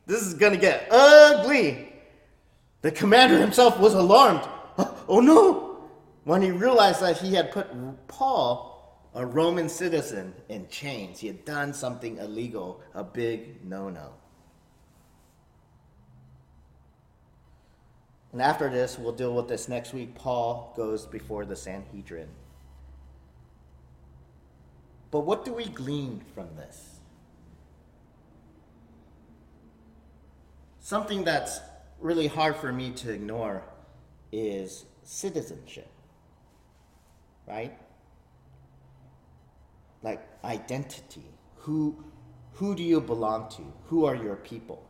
This 0.05 0.21
is 0.21 0.33
going 0.33 0.53
to 0.53 0.59
get 0.59 0.87
ugly." 0.91 1.93
The 2.81 2.91
commander 2.91 3.39
himself 3.39 3.79
was 3.79 3.93
alarmed. 3.93 4.47
Oh 5.07 5.19
no! 5.19 5.87
When 6.23 6.41
he 6.41 6.49
realized 6.49 7.01
that 7.01 7.19
he 7.19 7.35
had 7.35 7.51
put 7.51 7.67
Paul, 8.07 8.75
a 9.13 9.23
Roman 9.23 9.69
citizen, 9.69 10.33
in 10.49 10.67
chains, 10.67 11.19
he 11.19 11.27
had 11.27 11.45
done 11.45 11.73
something 11.73 12.17
illegal, 12.17 12.81
a 12.95 13.03
big 13.03 13.63
no-no. 13.63 14.09
And 18.33 18.41
after 18.41 18.69
this, 18.69 18.99
we'll 18.99 19.13
deal 19.13 19.33
with 19.33 19.47
this 19.47 19.69
next 19.69 19.93
week. 19.93 20.13
Paul 20.15 20.73
goes 20.75 21.05
before 21.05 21.45
the 21.45 21.55
Sanhedrin. 21.55 22.27
But 25.09 25.21
what 25.21 25.45
do 25.45 25.53
we 25.53 25.65
glean 25.65 26.21
from 26.33 26.53
this? 26.57 26.94
Something 30.85 31.23
that's 31.23 31.61
really 31.99 32.27
hard 32.27 32.57
for 32.57 32.71
me 32.71 32.91
to 32.91 33.11
ignore 33.11 33.63
is 34.31 34.85
citizenship, 35.01 35.89
right? 37.47 37.75
Like 40.03 40.21
identity. 40.43 41.25
Who, 41.55 42.05
who 42.53 42.75
do 42.75 42.83
you 42.83 43.01
belong 43.01 43.49
to? 43.57 43.63
Who 43.85 44.05
are 44.05 44.13
your 44.13 44.35
people? 44.35 44.87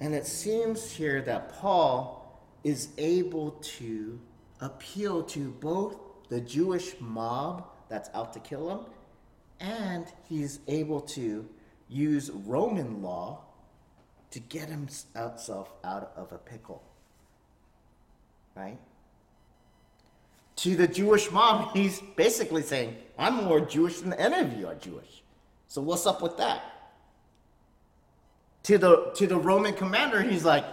And 0.00 0.14
it 0.14 0.26
seems 0.26 0.92
here 0.92 1.22
that 1.22 1.54
Paul 1.54 2.38
is 2.62 2.90
able 2.98 3.52
to 3.78 4.20
appeal 4.60 5.22
to 5.22 5.48
both 5.48 5.96
the 6.28 6.42
Jewish 6.42 6.94
mob 7.00 7.66
that's 7.88 8.10
out 8.12 8.34
to 8.34 8.40
kill 8.40 8.68
him, 8.68 8.80
and 9.60 10.04
he's 10.28 10.60
able 10.68 11.00
to 11.16 11.48
use 11.88 12.30
Roman 12.30 13.00
law 13.00 13.46
to 14.30 14.40
get 14.40 14.68
himself 14.68 15.72
out 15.84 16.12
of 16.16 16.32
a 16.32 16.38
pickle. 16.38 16.82
Right? 18.54 18.78
To 20.56 20.76
the 20.76 20.88
Jewish 20.88 21.30
mob, 21.30 21.72
he's 21.74 22.00
basically 22.16 22.62
saying, 22.62 22.96
I'm 23.18 23.44
more 23.44 23.60
Jewish 23.60 24.00
than 24.00 24.12
any 24.14 24.40
of 24.40 24.58
you 24.58 24.66
are 24.66 24.74
Jewish. 24.74 25.22
So 25.68 25.80
what's 25.82 26.06
up 26.06 26.22
with 26.22 26.36
that? 26.38 26.62
to 28.68 28.76
the 28.76 29.10
to 29.14 29.26
the 29.26 29.38
Roman 29.38 29.72
commander, 29.72 30.20
he's 30.20 30.44
like, 30.44 30.64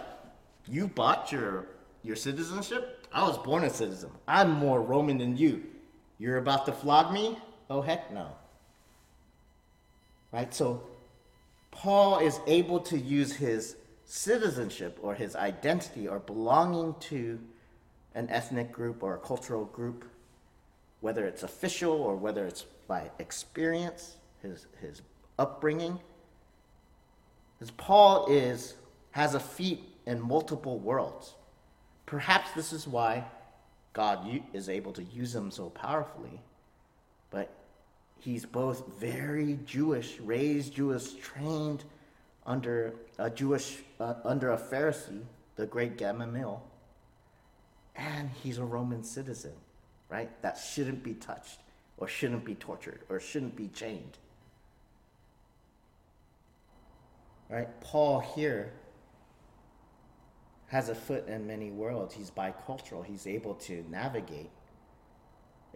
"You 0.66 0.86
bought 0.86 1.32
your 1.32 1.66
your 2.02 2.14
citizenship. 2.14 3.06
I 3.10 3.26
was 3.26 3.38
born 3.38 3.64
a 3.64 3.70
citizen. 3.70 4.10
I'm 4.28 4.50
more 4.50 4.82
Roman 4.82 5.16
than 5.16 5.38
you. 5.38 5.64
You're 6.18 6.36
about 6.36 6.66
to 6.66 6.72
flog 6.72 7.10
me? 7.10 7.38
Oh 7.70 7.80
heck 7.80 8.12
no." 8.12 8.28
Right. 10.30 10.52
So 10.52 10.82
Paul 11.76 12.18
is 12.18 12.40
able 12.46 12.80
to 12.80 12.98
use 12.98 13.34
his 13.34 13.76
citizenship 14.04 14.98
or 15.02 15.14
his 15.14 15.36
identity 15.36 16.08
or 16.08 16.20
belonging 16.20 16.94
to 17.00 17.38
an 18.14 18.28
ethnic 18.30 18.72
group 18.72 19.02
or 19.02 19.14
a 19.14 19.18
cultural 19.18 19.66
group, 19.66 20.04
whether 21.00 21.26
it's 21.26 21.42
official 21.42 21.92
or 21.92 22.16
whether 22.16 22.46
it's 22.46 22.64
by 22.88 23.10
experience, 23.18 24.16
his 24.42 24.66
his 24.80 25.02
upbringing 25.38 26.00
as 27.60 27.70
Paul 27.72 28.26
is 28.26 28.74
has 29.12 29.34
a 29.34 29.40
feet 29.40 29.84
in 30.06 30.20
multiple 30.20 30.78
worlds. 30.78 31.34
Perhaps 32.04 32.52
this 32.52 32.72
is 32.72 32.86
why 32.86 33.24
God 33.92 34.40
is 34.52 34.68
able 34.68 34.92
to 34.92 35.02
use 35.02 35.34
him 35.34 35.50
so 35.50 35.70
powerfully. 35.70 36.40
He's 38.26 38.44
both 38.44 38.88
very 38.98 39.56
Jewish, 39.66 40.18
raised 40.18 40.74
Jewish, 40.74 41.12
trained 41.12 41.84
under 42.44 42.92
a 43.18 43.30
Jewish 43.30 43.78
uh, 44.00 44.14
under 44.24 44.50
a 44.50 44.58
Pharisee, 44.58 45.22
the 45.54 45.64
great 45.64 45.96
Gamaliel, 45.96 46.60
and 47.94 48.28
he's 48.42 48.58
a 48.58 48.64
Roman 48.64 49.04
citizen, 49.04 49.52
right? 50.08 50.28
That 50.42 50.58
shouldn't 50.58 51.04
be 51.04 51.14
touched, 51.14 51.60
or 51.98 52.08
shouldn't 52.08 52.44
be 52.44 52.56
tortured, 52.56 53.02
or 53.08 53.20
shouldn't 53.20 53.54
be 53.54 53.68
chained. 53.68 54.18
Right? 57.48 57.68
Paul 57.80 58.18
here 58.18 58.72
has 60.66 60.88
a 60.88 60.96
foot 60.96 61.28
in 61.28 61.46
many 61.46 61.70
worlds. 61.70 62.12
He's 62.12 62.32
bicultural. 62.32 63.06
He's 63.06 63.28
able 63.28 63.54
to 63.54 63.84
navigate. 63.88 64.50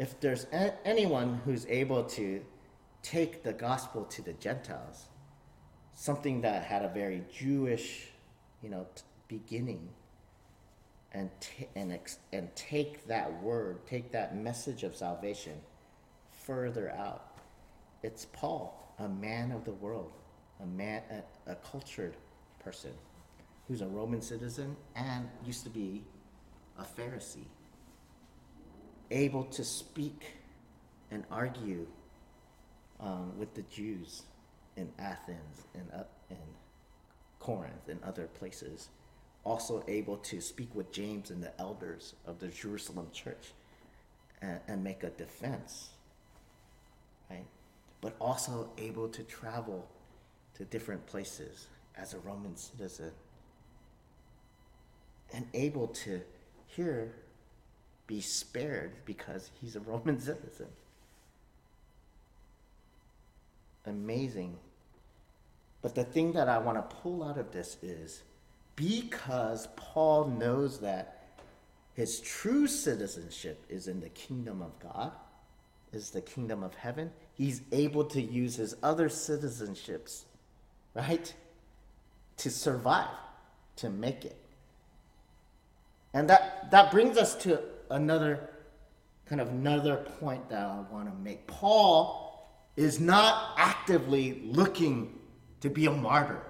If 0.01 0.19
there's 0.19 0.45
a- 0.45 0.75
anyone 0.87 1.37
who's 1.45 1.67
able 1.67 2.05
to 2.05 2.45
take 3.03 3.43
the 3.43 3.53
gospel 3.53 4.05
to 4.07 4.23
the 4.23 4.33
Gentiles, 4.33 5.09
something 5.93 6.41
that 6.41 6.65
had 6.65 6.85
a 6.85 6.89
very 6.89 7.25
Jewish, 7.31 8.11
you 8.63 8.71
know, 8.71 8.87
t- 8.95 9.03
beginning, 9.29 9.95
and 11.13 11.31
t- 11.41 11.69
and 11.75 11.93
ex- 11.93 12.19
and 12.33 12.55
take 12.57 13.07
that 13.09 13.43
word, 13.43 13.87
take 13.87 14.11
that 14.13 14.35
message 14.35 14.85
of 14.85 14.97
salvation 14.97 15.61
further 16.31 16.91
out, 16.91 17.39
it's 18.03 18.25
Paul, 18.33 18.95
a 18.99 19.09
man 19.09 19.53
of 19.53 19.65
the 19.65 19.73
world 19.73 20.13
a 20.61 20.67
man, 20.67 21.03
a, 21.47 21.53
a 21.53 21.55
cultured 21.57 22.17
person 22.63 22.93
who's 23.67 23.81
a 23.81 23.87
Roman 23.87 24.21
citizen 24.21 24.77
and 24.95 25.29
used 25.45 25.65
to 25.65 25.71
be 25.71 26.05
a 26.79 26.83
Pharisee, 26.83 27.47
able 29.11 29.45
to 29.45 29.65
speak 29.65 30.35
and 31.11 31.25
argue 31.31 31.87
um, 33.01 33.39
with 33.39 33.55
the 33.55 33.63
Jews 33.63 34.23
in 34.77 34.89
Athens 34.99 35.67
and 35.75 35.87
in 36.31 36.37
Corinth 37.39 37.89
and 37.89 38.03
other 38.05 38.27
places, 38.27 38.89
also 39.45 39.83
able 39.89 40.19
to 40.19 40.41
speak 40.41 40.75
with 40.75 40.93
James 40.93 41.31
and 41.31 41.43
the 41.43 41.59
elders 41.61 42.15
of 42.27 42.39
the 42.39 42.49
Jerusalem 42.49 43.09
church 43.13 43.53
and, 44.43 44.61
and 44.69 44.85
make 44.85 45.03
a 45.03 45.11
defense, 45.11 45.91
right? 47.31 47.47
But 48.01 48.15
also 48.21 48.71
able 48.79 49.09
to 49.09 49.23
travel 49.25 49.89
to 50.55 50.65
different 50.65 51.07
places 51.07 51.69
as 51.97 52.15
a 52.15 52.19
Roman 52.19 52.57
citizen 52.57 53.13
and 55.33 55.47
able 55.55 55.89
to 55.89 56.21
here 56.67 57.15
be 58.11 58.21
spared 58.21 58.93
because 59.05 59.51
he's 59.61 59.77
a 59.77 59.81
Roman 59.91 60.21
citizen. 60.21 60.67
Amazing. 63.87 64.57
But 65.81 65.95
the 65.95 66.05
thing 66.05 66.33
that 66.33 66.49
I 66.49 66.59
want 66.59 66.77
to 66.77 66.97
pull 66.97 67.23
out 67.25 67.39
of 67.39 67.53
this 67.53 67.79
is 67.83 68.23
because 68.77 69.69
Paul 69.77 70.27
knows 70.27 70.81
that 70.81 71.25
his 71.95 72.21
true 72.21 72.67
citizenship 72.67 73.65
is 73.69 73.89
in 73.89 74.01
the 74.01 74.09
kingdom 74.11 74.61
of 74.61 74.79
God, 74.79 75.13
is 75.93 76.11
the 76.11 76.21
kingdom 76.21 76.63
of 76.63 76.75
heaven, 76.75 77.11
he's 77.35 77.63
able 77.73 78.05
to 78.05 78.21
use 78.21 78.57
his 78.57 78.77
other 78.83 79.09
citizenships 79.09 80.25
right? 80.95 81.33
To 82.39 82.51
survive, 82.51 83.09
to 83.77 83.91
make 83.91 84.25
it. 84.25 84.37
And 86.13 86.29
that, 86.29 86.71
that 86.71 86.91
brings 86.91 87.17
us 87.17 87.35
to 87.37 87.61
another 87.91 88.51
kind 89.27 89.41
of 89.41 89.49
another 89.49 89.97
point 90.19 90.49
that 90.51 90.67
I 90.67 90.81
want 90.91 91.09
to 91.09 91.15
make. 91.23 91.47
Paul 91.47 92.51
is 92.77 92.99
not 92.99 93.55
actively 93.57 94.43
looking 94.45 95.19
to 95.61 95.71
be 95.71 95.87
a 95.87 95.91
martyr, 95.91 96.43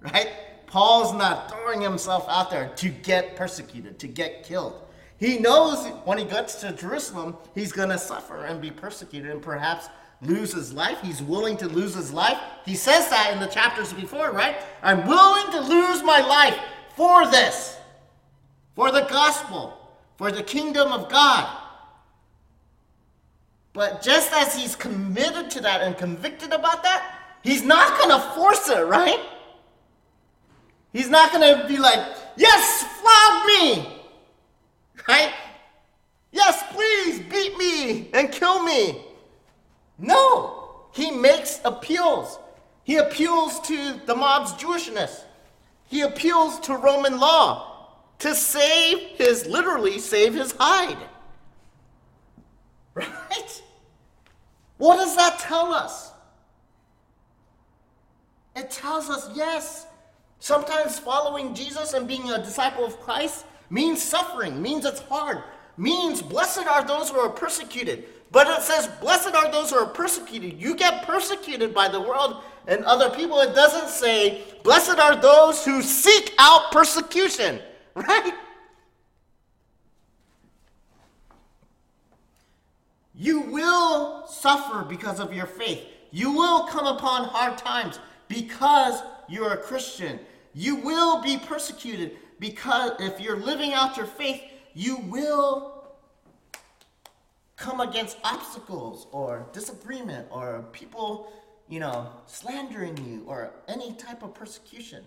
right? 0.00 0.28
Paul's 0.66 1.12
not 1.12 1.50
throwing 1.50 1.80
himself 1.80 2.26
out 2.28 2.50
there 2.50 2.72
to 2.76 2.88
get 2.88 3.36
persecuted, 3.36 4.00
to 4.00 4.08
get 4.08 4.42
killed. 4.42 4.74
He 5.18 5.38
knows 5.38 5.86
when 6.04 6.18
he 6.18 6.24
gets 6.24 6.56
to 6.62 6.72
Jerusalem, 6.72 7.36
he's 7.54 7.70
going 7.70 7.90
to 7.90 7.98
suffer 7.98 8.44
and 8.44 8.60
be 8.60 8.72
persecuted 8.72 9.30
and 9.30 9.40
perhaps 9.40 9.88
lose 10.20 10.52
his 10.52 10.72
life. 10.72 10.98
He's 11.00 11.22
willing 11.22 11.56
to 11.58 11.68
lose 11.68 11.94
his 11.94 12.12
life. 12.12 12.38
He 12.64 12.74
says 12.74 13.08
that 13.10 13.30
in 13.32 13.38
the 13.38 13.46
chapters 13.46 13.92
before, 13.92 14.32
right? 14.32 14.56
I'm 14.82 15.06
willing 15.06 15.52
to 15.52 15.60
lose 15.60 16.02
my 16.02 16.26
life 16.26 16.58
for 16.96 17.26
this, 17.28 17.76
for 18.74 18.90
the 18.90 19.02
gospel, 19.02 19.83
for 20.16 20.30
the 20.30 20.42
kingdom 20.42 20.92
of 20.92 21.08
God. 21.08 21.60
But 23.72 24.02
just 24.02 24.32
as 24.32 24.54
he's 24.54 24.76
committed 24.76 25.50
to 25.50 25.60
that 25.62 25.82
and 25.82 25.98
convicted 25.98 26.52
about 26.52 26.82
that, 26.84 27.18
he's 27.42 27.62
not 27.62 27.98
going 27.98 28.10
to 28.10 28.20
force 28.34 28.68
it, 28.68 28.86
right? 28.86 29.20
He's 30.92 31.10
not 31.10 31.32
going 31.32 31.60
to 31.60 31.66
be 31.66 31.76
like, 31.76 31.98
yes, 32.36 32.84
flog 33.00 33.46
me, 33.46 34.00
right? 35.08 35.34
Yes, 36.30 36.62
please 36.70 37.18
beat 37.20 37.58
me 37.58 38.10
and 38.14 38.30
kill 38.30 38.62
me. 38.62 39.04
No, 39.98 40.84
he 40.92 41.10
makes 41.10 41.60
appeals. 41.64 42.38
He 42.84 42.96
appeals 42.96 43.60
to 43.62 44.00
the 44.06 44.14
mob's 44.14 44.52
Jewishness. 44.52 45.24
He 45.86 46.02
appeals 46.02 46.60
to 46.60 46.76
Roman 46.76 47.18
law. 47.18 47.73
To 48.20 48.34
save 48.34 48.98
his, 49.16 49.46
literally, 49.46 49.98
save 49.98 50.34
his 50.34 50.52
hide. 50.58 50.98
Right? 52.94 53.62
What 54.78 54.96
does 54.96 55.16
that 55.16 55.38
tell 55.38 55.72
us? 55.72 56.12
It 58.56 58.70
tells 58.70 59.10
us, 59.10 59.30
yes, 59.34 59.86
sometimes 60.38 60.98
following 60.98 61.54
Jesus 61.54 61.92
and 61.92 62.06
being 62.06 62.30
a 62.30 62.38
disciple 62.38 62.84
of 62.84 63.00
Christ 63.00 63.46
means 63.70 64.00
suffering, 64.02 64.62
means 64.62 64.84
it's 64.84 65.00
hard, 65.00 65.42
means 65.76 66.22
blessed 66.22 66.66
are 66.66 66.84
those 66.84 67.10
who 67.10 67.18
are 67.18 67.30
persecuted. 67.30 68.04
But 68.30 68.46
it 68.46 68.62
says, 68.62 68.88
blessed 69.00 69.34
are 69.34 69.50
those 69.50 69.70
who 69.70 69.76
are 69.76 69.86
persecuted. 69.86 70.60
You 70.60 70.74
get 70.76 71.04
persecuted 71.04 71.72
by 71.72 71.88
the 71.88 72.00
world 72.00 72.42
and 72.66 72.84
other 72.84 73.10
people. 73.10 73.40
It 73.40 73.54
doesn't 73.54 73.88
say, 73.88 74.42
blessed 74.62 74.98
are 74.98 75.16
those 75.16 75.64
who 75.64 75.82
seek 75.82 76.34
out 76.38 76.72
persecution, 76.72 77.60
right? 77.96 78.34
You 83.14 83.40
will 83.40 84.26
suffer 84.26 84.84
because 84.84 85.20
of 85.20 85.32
your 85.32 85.46
faith. 85.46 85.82
You 86.10 86.32
will 86.32 86.64
come 86.64 86.86
upon 86.86 87.24
hard 87.24 87.56
times 87.56 88.00
because 88.28 89.02
you're 89.28 89.52
a 89.52 89.56
Christian. 89.56 90.18
You 90.52 90.76
will 90.76 91.22
be 91.22 91.38
persecuted 91.38 92.16
because 92.40 92.92
if 93.00 93.20
you're 93.20 93.38
living 93.38 93.72
out 93.72 93.96
your 93.96 94.06
faith, 94.06 94.42
you 94.74 94.96
will 94.96 95.74
come 97.56 97.80
against 97.80 98.18
obstacles 98.24 99.06
or 99.12 99.46
disagreement 99.52 100.26
or 100.30 100.64
people, 100.72 101.32
you 101.68 101.78
know, 101.78 102.08
slandering 102.26 102.96
you 102.98 103.24
or 103.26 103.52
any 103.68 103.94
type 103.94 104.22
of 104.24 104.34
persecution. 104.34 105.04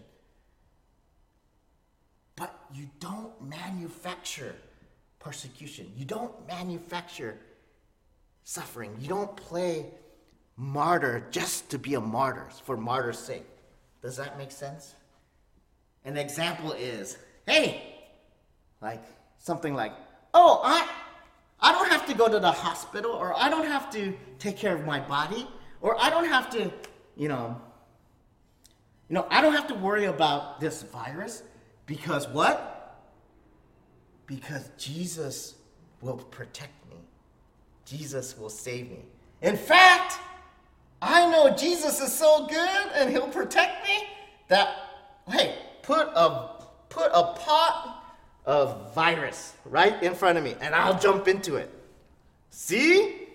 But 2.38 2.58
you 2.74 2.90
don't 3.02 3.34
manufacture 3.42 4.56
persecution. 5.20 5.92
You 5.98 6.06
don't 6.06 6.48
manufacture 6.48 7.38
suffering. 8.46 8.96
You 9.02 9.10
don't 9.10 9.36
play 9.36 9.88
martyr 10.56 11.26
just 11.32 11.70
to 11.72 11.78
be 11.78 11.96
a 11.96 12.00
martyr 12.00 12.48
for 12.64 12.78
martyr's 12.78 13.20
sake. 13.20 13.46
Does 14.02 14.16
that 14.18 14.38
make 14.38 14.52
sense? 14.52 14.94
An 16.06 16.16
example 16.16 16.72
is, 16.72 17.18
hey, 17.46 17.96
like 18.82 19.04
something 19.40 19.74
like, 19.74 19.92
oh, 20.34 20.62
I, 20.64 20.88
I 21.60 21.72
don't 21.72 21.90
have 21.90 22.06
to 22.06 22.14
go 22.14 22.30
to 22.30 22.40
the 22.40 22.52
hospital, 22.52 23.12
or 23.12 23.36
I 23.36 23.50
don't 23.50 23.66
have 23.66 23.92
to 23.94 24.16
take 24.38 24.58
care 24.58 24.76
of 24.76 24.86
my 24.86 25.00
body, 25.00 25.48
or 25.82 26.00
I 26.00 26.10
don't 26.12 26.28
have 26.28 26.50
to, 26.52 26.72
you 27.16 27.28
know, 27.28 27.60
you 29.10 29.16
know, 29.16 29.26
I 29.32 29.42
don't 29.42 29.54
have 29.54 29.68
to 29.68 29.74
worry 29.74 30.06
about 30.06 30.60
this 30.60 30.84
virus 30.84 31.44
because 31.88 32.28
what? 32.28 33.02
Because 34.28 34.70
Jesus 34.78 35.56
will 36.02 36.18
protect 36.18 36.74
me. 36.92 36.98
Jesus 37.86 38.38
will 38.38 38.50
save 38.50 38.92
me. 38.92 39.00
In 39.42 39.58
fact, 39.58 40.20
I 41.02 41.32
know 41.32 41.56
Jesus 41.56 42.02
is 42.02 42.12
so 42.12 42.46
good 42.46 42.92
and 42.96 43.10
he'll 43.10 43.30
protect 43.30 43.88
me 43.88 44.08
that 44.50 44.70
hey, 45.30 45.56
put 45.82 46.10
a 46.14 46.50
put 46.90 47.10
a 47.14 47.34
pot 47.34 48.04
of 48.46 48.94
virus 48.94 49.54
right 49.66 50.02
in 50.04 50.14
front 50.14 50.38
of 50.38 50.44
me 50.44 50.56
and 50.62 50.76
I'll 50.76 51.00
jump 51.00 51.28
into 51.28 51.56
it. 51.56 51.72
See? 52.50 53.28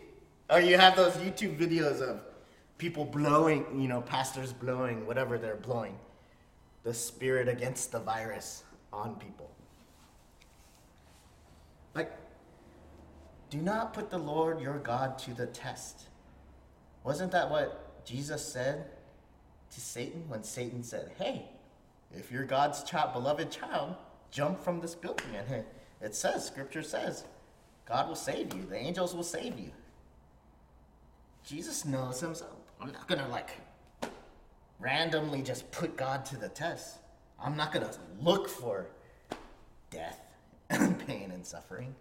Or 0.51 0.61
you 0.61 0.77
have 0.77 0.97
those 0.97 1.15
YouTube 1.15 1.57
videos 1.57 2.01
of 2.01 2.21
people 2.77 3.05
blowing, 3.05 3.65
you 3.81 3.89
know, 3.89 4.03
pastors 4.03 4.53
blowing 4.53 5.07
whatever 5.07 5.39
they're 5.39 5.57
blowing. 5.57 5.97
The 6.85 6.95
spirit 6.95 7.49
against 7.49 7.93
the 7.93 8.01
virus 8.01 8.65
on 8.93 9.17
people. 9.17 9.51
Like 11.95 12.13
do 13.53 13.59
not 13.59 13.93
put 13.93 14.09
the 14.09 14.19
Lord 14.19 14.63
your 14.63 14.79
God 14.79 15.19
to 15.21 15.35
the 15.35 15.47
test. 15.47 16.05
Wasn't 17.05 17.33
that 17.33 17.51
what 17.51 18.05
Jesus 18.07 18.43
said 18.43 18.87
to 19.71 19.79
Satan 19.79 20.25
when 20.29 20.43
Satan 20.43 20.83
said, 20.83 21.13
Hey, 21.19 21.51
if 22.15 22.33
you're 22.33 22.45
God's 22.45 22.83
child, 22.83 23.13
beloved 23.13 23.51
child, 23.51 23.97
jump 24.31 24.59
from 24.65 24.81
this 24.81 24.95
building? 24.95 25.27
And 25.37 25.65
it 26.01 26.15
says, 26.15 26.47
Scripture 26.47 26.83
says, 26.83 27.25
God 27.85 28.09
will 28.09 28.17
save 28.17 28.55
you, 28.55 28.65
the 28.65 28.77
angels 28.77 29.15
will 29.15 29.23
save 29.23 29.59
you. 29.59 29.71
Jesus 31.45 31.85
knows 31.85 32.21
himself. 32.21 32.57
I'm 32.81 32.91
not 32.91 33.07
gonna 33.07 33.29
like 33.29 33.51
randomly 34.83 35.43
just 35.43 35.71
put 35.71 35.97
God 35.97 36.25
to 36.27 36.37
the 36.37 36.49
test. 36.49 36.99
I'm 37.41 37.57
not 37.57 37.73
gonna 37.73 37.91
look 38.21 38.49
for 38.49 38.87
death 39.91 40.21
and 40.71 40.99
pain 41.07 41.31
and 41.31 41.47
suffering. 41.47 41.95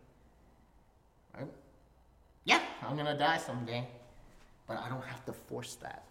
Right? 1.38 1.48
Yeah, 2.44 2.62
I'm 2.82 2.98
gonna 2.98 3.18
die 3.18 3.38
someday, 3.38 3.88
but 4.68 4.78
I 4.78 4.90
don't 4.90 5.06
have 5.06 5.24
to 5.26 5.34
force 5.34 5.76
that. 5.76 6.04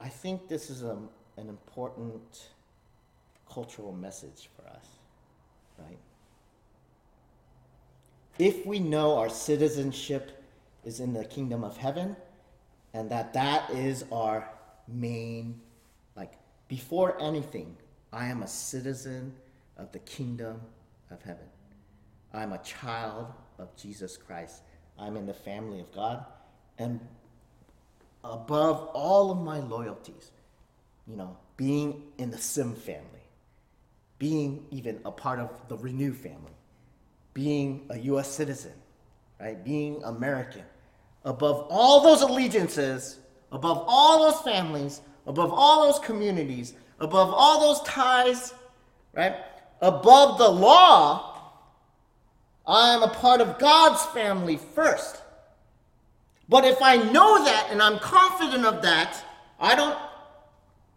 I 0.00 0.08
think 0.08 0.48
this 0.48 0.70
is 0.70 0.82
a, 0.82 0.96
an 1.36 1.48
important 1.48 2.50
cultural 3.50 3.92
message 3.92 4.48
for 4.54 4.68
us, 4.68 4.86
right? 5.78 5.98
If 8.38 8.64
we 8.64 8.78
know 8.78 9.16
our 9.18 9.28
citizenship 9.28 10.44
is 10.84 11.00
in 11.00 11.12
the 11.12 11.24
kingdom 11.24 11.64
of 11.64 11.76
heaven, 11.76 12.14
and 12.94 13.10
that 13.10 13.32
that 13.32 13.68
is 13.70 14.04
our 14.12 14.48
main, 14.88 15.60
like, 16.16 16.32
before 16.68 17.20
anything, 17.20 17.76
I 18.12 18.26
am 18.26 18.42
a 18.42 18.48
citizen 18.48 19.34
of 19.76 19.92
the 19.92 19.98
kingdom 20.00 20.60
of 21.10 21.22
heaven. 21.22 21.46
I'm 22.32 22.52
a 22.52 22.58
child 22.58 23.26
of 23.58 23.74
Jesus 23.76 24.16
Christ. 24.16 24.62
I'm 24.98 25.16
in 25.16 25.26
the 25.26 25.34
family 25.34 25.80
of 25.80 25.92
God. 25.92 26.24
And 26.78 27.00
above 28.24 28.88
all 28.92 29.30
of 29.30 29.38
my 29.38 29.60
loyalties, 29.60 30.30
you 31.06 31.16
know, 31.16 31.36
being 31.56 32.02
in 32.18 32.30
the 32.30 32.38
Sim 32.38 32.74
family, 32.74 33.04
being 34.18 34.66
even 34.70 35.00
a 35.04 35.10
part 35.10 35.38
of 35.38 35.50
the 35.68 35.76
Renew 35.76 36.12
family, 36.12 36.56
being 37.34 37.86
a 37.90 37.98
US 37.98 38.30
citizen, 38.30 38.72
right? 39.40 39.62
Being 39.64 40.02
American. 40.04 40.64
Above 41.24 41.66
all 41.70 42.02
those 42.02 42.22
allegiances, 42.22 43.18
above 43.52 43.84
all 43.86 44.30
those 44.30 44.40
families, 44.42 45.00
above 45.26 45.52
all 45.52 45.86
those 45.86 45.98
communities, 46.04 46.74
above 47.00 47.32
all 47.32 47.60
those 47.60 47.86
ties, 47.86 48.54
right? 49.12 49.36
Above 49.80 50.38
the 50.38 50.48
law, 50.48 51.52
I 52.66 52.94
am 52.94 53.02
a 53.02 53.08
part 53.08 53.40
of 53.40 53.58
God's 53.58 54.04
family 54.06 54.58
first. 54.74 55.22
But 56.48 56.64
if 56.64 56.80
I 56.82 56.96
know 56.96 57.44
that 57.44 57.68
and 57.70 57.82
I'm 57.82 57.98
confident 57.98 58.64
of 58.64 58.82
that, 58.82 59.22
I 59.60 59.74
don't 59.74 59.96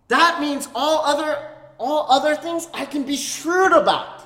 that 0.07 0.41
means 0.41 0.67
all 0.75 1.05
other 1.05 1.49
all 1.77 2.07
other 2.09 2.35
things 2.35 2.67
I 2.73 2.85
can 2.85 3.03
be 3.03 3.15
shrewd 3.15 3.71
about. 3.71 4.21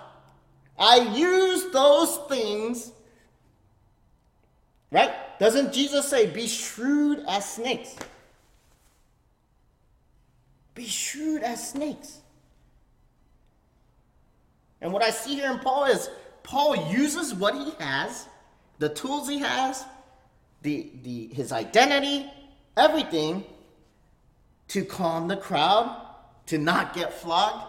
I 0.77 0.97
use 1.15 1.71
those 1.71 2.17
things 2.27 2.91
Right? 4.95 5.11
Doesn't 5.39 5.73
Jesus 5.73 6.07
say 6.07 6.27
be 6.27 6.47
shrewd 6.47 7.23
as 7.27 7.53
snakes? 7.55 7.97
Be 10.75 10.85
shrewd 10.85 11.41
as 11.41 11.69
snakes. 11.71 12.19
And 14.81 14.93
what 14.93 15.01
I 15.01 15.09
see 15.09 15.35
here 15.35 15.51
in 15.51 15.59
Paul 15.59 15.85
is 15.85 16.09
Paul 16.43 16.91
uses 16.91 17.33
what 17.33 17.55
he 17.55 17.71
has, 17.79 18.27
the 18.77 18.89
tools 18.89 19.27
he 19.27 19.39
has, 19.39 19.83
the, 20.61 20.91
the, 21.01 21.27
his 21.33 21.51
identity, 21.51 22.29
everything, 22.77 23.45
to 24.67 24.83
calm 24.83 25.27
the 25.27 25.37
crowd, 25.37 26.05
to 26.47 26.57
not 26.57 26.93
get 26.93 27.13
flogged, 27.13 27.65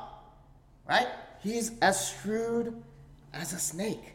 right? 0.89 1.07
He's 1.43 1.73
as 1.81 2.13
shrewd 2.21 2.83
as 3.33 3.53
a 3.53 3.59
snake. 3.59 4.15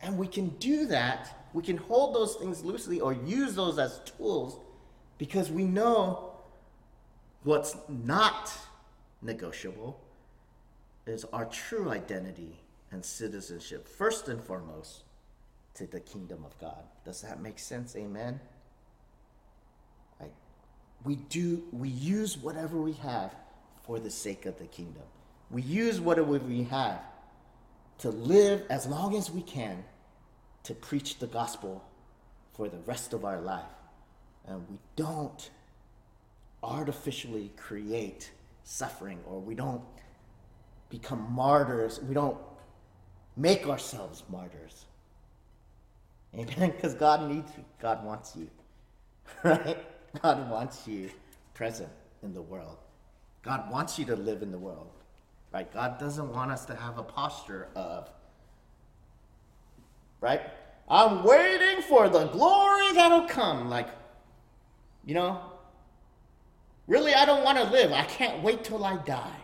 And 0.00 0.16
we 0.16 0.28
can 0.28 0.48
do 0.58 0.86
that, 0.86 1.37
we 1.52 1.62
can 1.62 1.76
hold 1.76 2.14
those 2.14 2.34
things 2.34 2.64
loosely 2.64 3.00
or 3.00 3.12
use 3.12 3.54
those 3.54 3.78
as 3.78 4.00
tools 4.16 4.58
because 5.16 5.50
we 5.50 5.64
know 5.64 6.32
what's 7.44 7.76
not 7.88 8.52
negotiable 9.22 10.00
is 11.06 11.24
our 11.32 11.46
true 11.46 11.90
identity 11.90 12.60
and 12.90 13.04
citizenship, 13.04 13.88
first 13.88 14.28
and 14.28 14.42
foremost, 14.42 15.02
to 15.74 15.86
the 15.86 16.00
kingdom 16.00 16.44
of 16.44 16.58
God. 16.58 16.84
Does 17.04 17.22
that 17.22 17.40
make 17.40 17.58
sense? 17.58 17.96
Amen. 17.96 18.40
We 21.04 21.14
do 21.16 21.62
we 21.72 21.88
use 21.88 22.36
whatever 22.36 22.76
we 22.76 22.94
have 22.94 23.34
for 23.86 24.00
the 24.00 24.10
sake 24.10 24.46
of 24.46 24.58
the 24.58 24.66
kingdom. 24.66 25.04
We 25.50 25.62
use 25.62 26.00
whatever 26.00 26.38
we 26.38 26.64
have 26.64 27.00
to 27.98 28.10
live 28.10 28.64
as 28.68 28.86
long 28.86 29.16
as 29.16 29.30
we 29.30 29.42
can 29.42 29.84
to 30.68 30.74
preach 30.74 31.18
the 31.18 31.26
gospel 31.26 31.82
for 32.52 32.68
the 32.68 32.76
rest 32.80 33.14
of 33.14 33.24
our 33.24 33.40
life. 33.40 33.64
And 34.46 34.68
we 34.68 34.76
don't 34.96 35.48
artificially 36.62 37.50
create 37.56 38.30
suffering 38.64 39.18
or 39.26 39.40
we 39.40 39.54
don't 39.54 39.80
become 40.90 41.26
martyrs. 41.32 42.02
We 42.02 42.12
don't 42.12 42.36
make 43.34 43.66
ourselves 43.66 44.24
martyrs. 44.28 44.84
Amen? 46.34 46.72
Because 46.76 46.92
God 46.92 47.30
needs 47.30 47.50
you. 47.56 47.64
God 47.80 48.04
wants 48.04 48.36
you. 48.36 48.50
Right? 49.42 49.78
God 50.22 50.50
wants 50.50 50.86
you 50.86 51.10
present 51.54 51.90
in 52.22 52.34
the 52.34 52.42
world. 52.42 52.76
God 53.40 53.70
wants 53.70 53.98
you 53.98 54.04
to 54.04 54.16
live 54.16 54.42
in 54.42 54.52
the 54.52 54.58
world. 54.58 54.90
Right? 55.50 55.72
God 55.72 55.98
doesn't 55.98 56.30
want 56.30 56.50
us 56.50 56.66
to 56.66 56.74
have 56.74 56.98
a 56.98 57.02
posture 57.02 57.68
of, 57.74 58.10
right? 60.20 60.42
I'm 60.90 61.22
waiting 61.22 61.82
for 61.82 62.08
the 62.08 62.26
glory 62.26 62.92
that'll 62.94 63.26
come. 63.26 63.68
Like, 63.68 63.88
you 65.04 65.14
know, 65.14 65.40
really, 66.86 67.14
I 67.14 67.24
don't 67.24 67.44
want 67.44 67.58
to 67.58 67.64
live. 67.64 67.92
I 67.92 68.04
can't 68.04 68.42
wait 68.42 68.64
till 68.64 68.84
I 68.84 68.96
die 68.96 69.40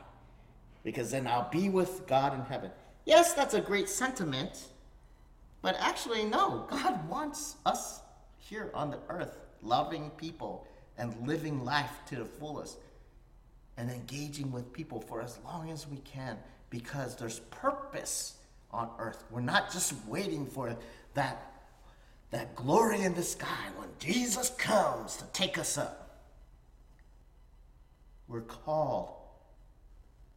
because 0.83 1.11
then 1.11 1.27
I'll 1.27 1.51
be 1.51 1.69
with 1.69 2.07
God 2.07 2.35
in 2.35 2.45
heaven. 2.45 2.71
Yes, 3.05 3.35
that's 3.35 3.55
a 3.55 3.61
great 3.61 3.89
sentiment, 3.89 4.69
but 5.61 5.77
actually, 5.79 6.25
no. 6.25 6.67
God 6.71 7.09
wants 7.09 7.57
us 7.67 8.01
here 8.39 8.71
on 8.75 8.91
the 8.91 8.99
earth 9.09 9.37
loving 9.63 10.11
people 10.17 10.67
and 10.99 11.27
living 11.27 11.65
life 11.65 11.91
to 12.07 12.17
the 12.17 12.25
fullest 12.25 12.79
and 13.77 13.91
engaging 13.91 14.53
with 14.53 14.73
people 14.73 15.01
for 15.01 15.21
as 15.21 15.39
long 15.45 15.71
as 15.71 15.89
we 15.89 15.97
can 15.99 16.39
because 16.71 17.17
there's 17.17 17.41
purpose 17.41 18.35
on 18.71 18.91
earth. 18.99 19.25
We're 19.31 19.41
not 19.41 19.73
just 19.73 19.95
waiting 20.07 20.47
for 20.47 20.77
that, 21.15 21.53
that 22.31 22.55
glory 22.55 23.03
in 23.03 23.15
the 23.15 23.23
sky 23.23 23.69
when 23.77 23.89
Jesus 23.99 24.51
comes 24.51 25.17
to 25.17 25.25
take 25.33 25.59
us 25.59 25.79
up. 25.79 26.01
We're 28.29 28.43
called 28.43 29.15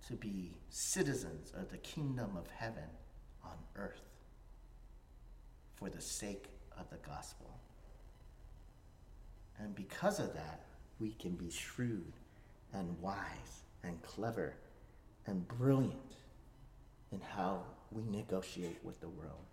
to 0.07 0.13
be 0.13 0.57
citizens 0.69 1.51
of 1.57 1.69
the 1.69 1.77
kingdom 1.77 2.37
of 2.37 2.47
heaven 2.55 2.89
on 3.43 3.57
earth 3.75 4.01
for 5.75 5.89
the 5.89 6.01
sake 6.01 6.45
of 6.79 6.89
the 6.89 6.97
gospel. 6.97 7.59
And 9.59 9.75
because 9.75 10.19
of 10.19 10.33
that, 10.33 10.65
we 10.99 11.11
can 11.11 11.31
be 11.31 11.49
shrewd 11.49 12.13
and 12.73 12.99
wise 13.01 13.63
and 13.83 14.01
clever 14.01 14.55
and 15.25 15.47
brilliant 15.47 16.15
in 17.11 17.21
how 17.21 17.63
we 17.91 18.03
negotiate 18.05 18.79
with 18.83 18.99
the 19.01 19.09
world. 19.09 19.45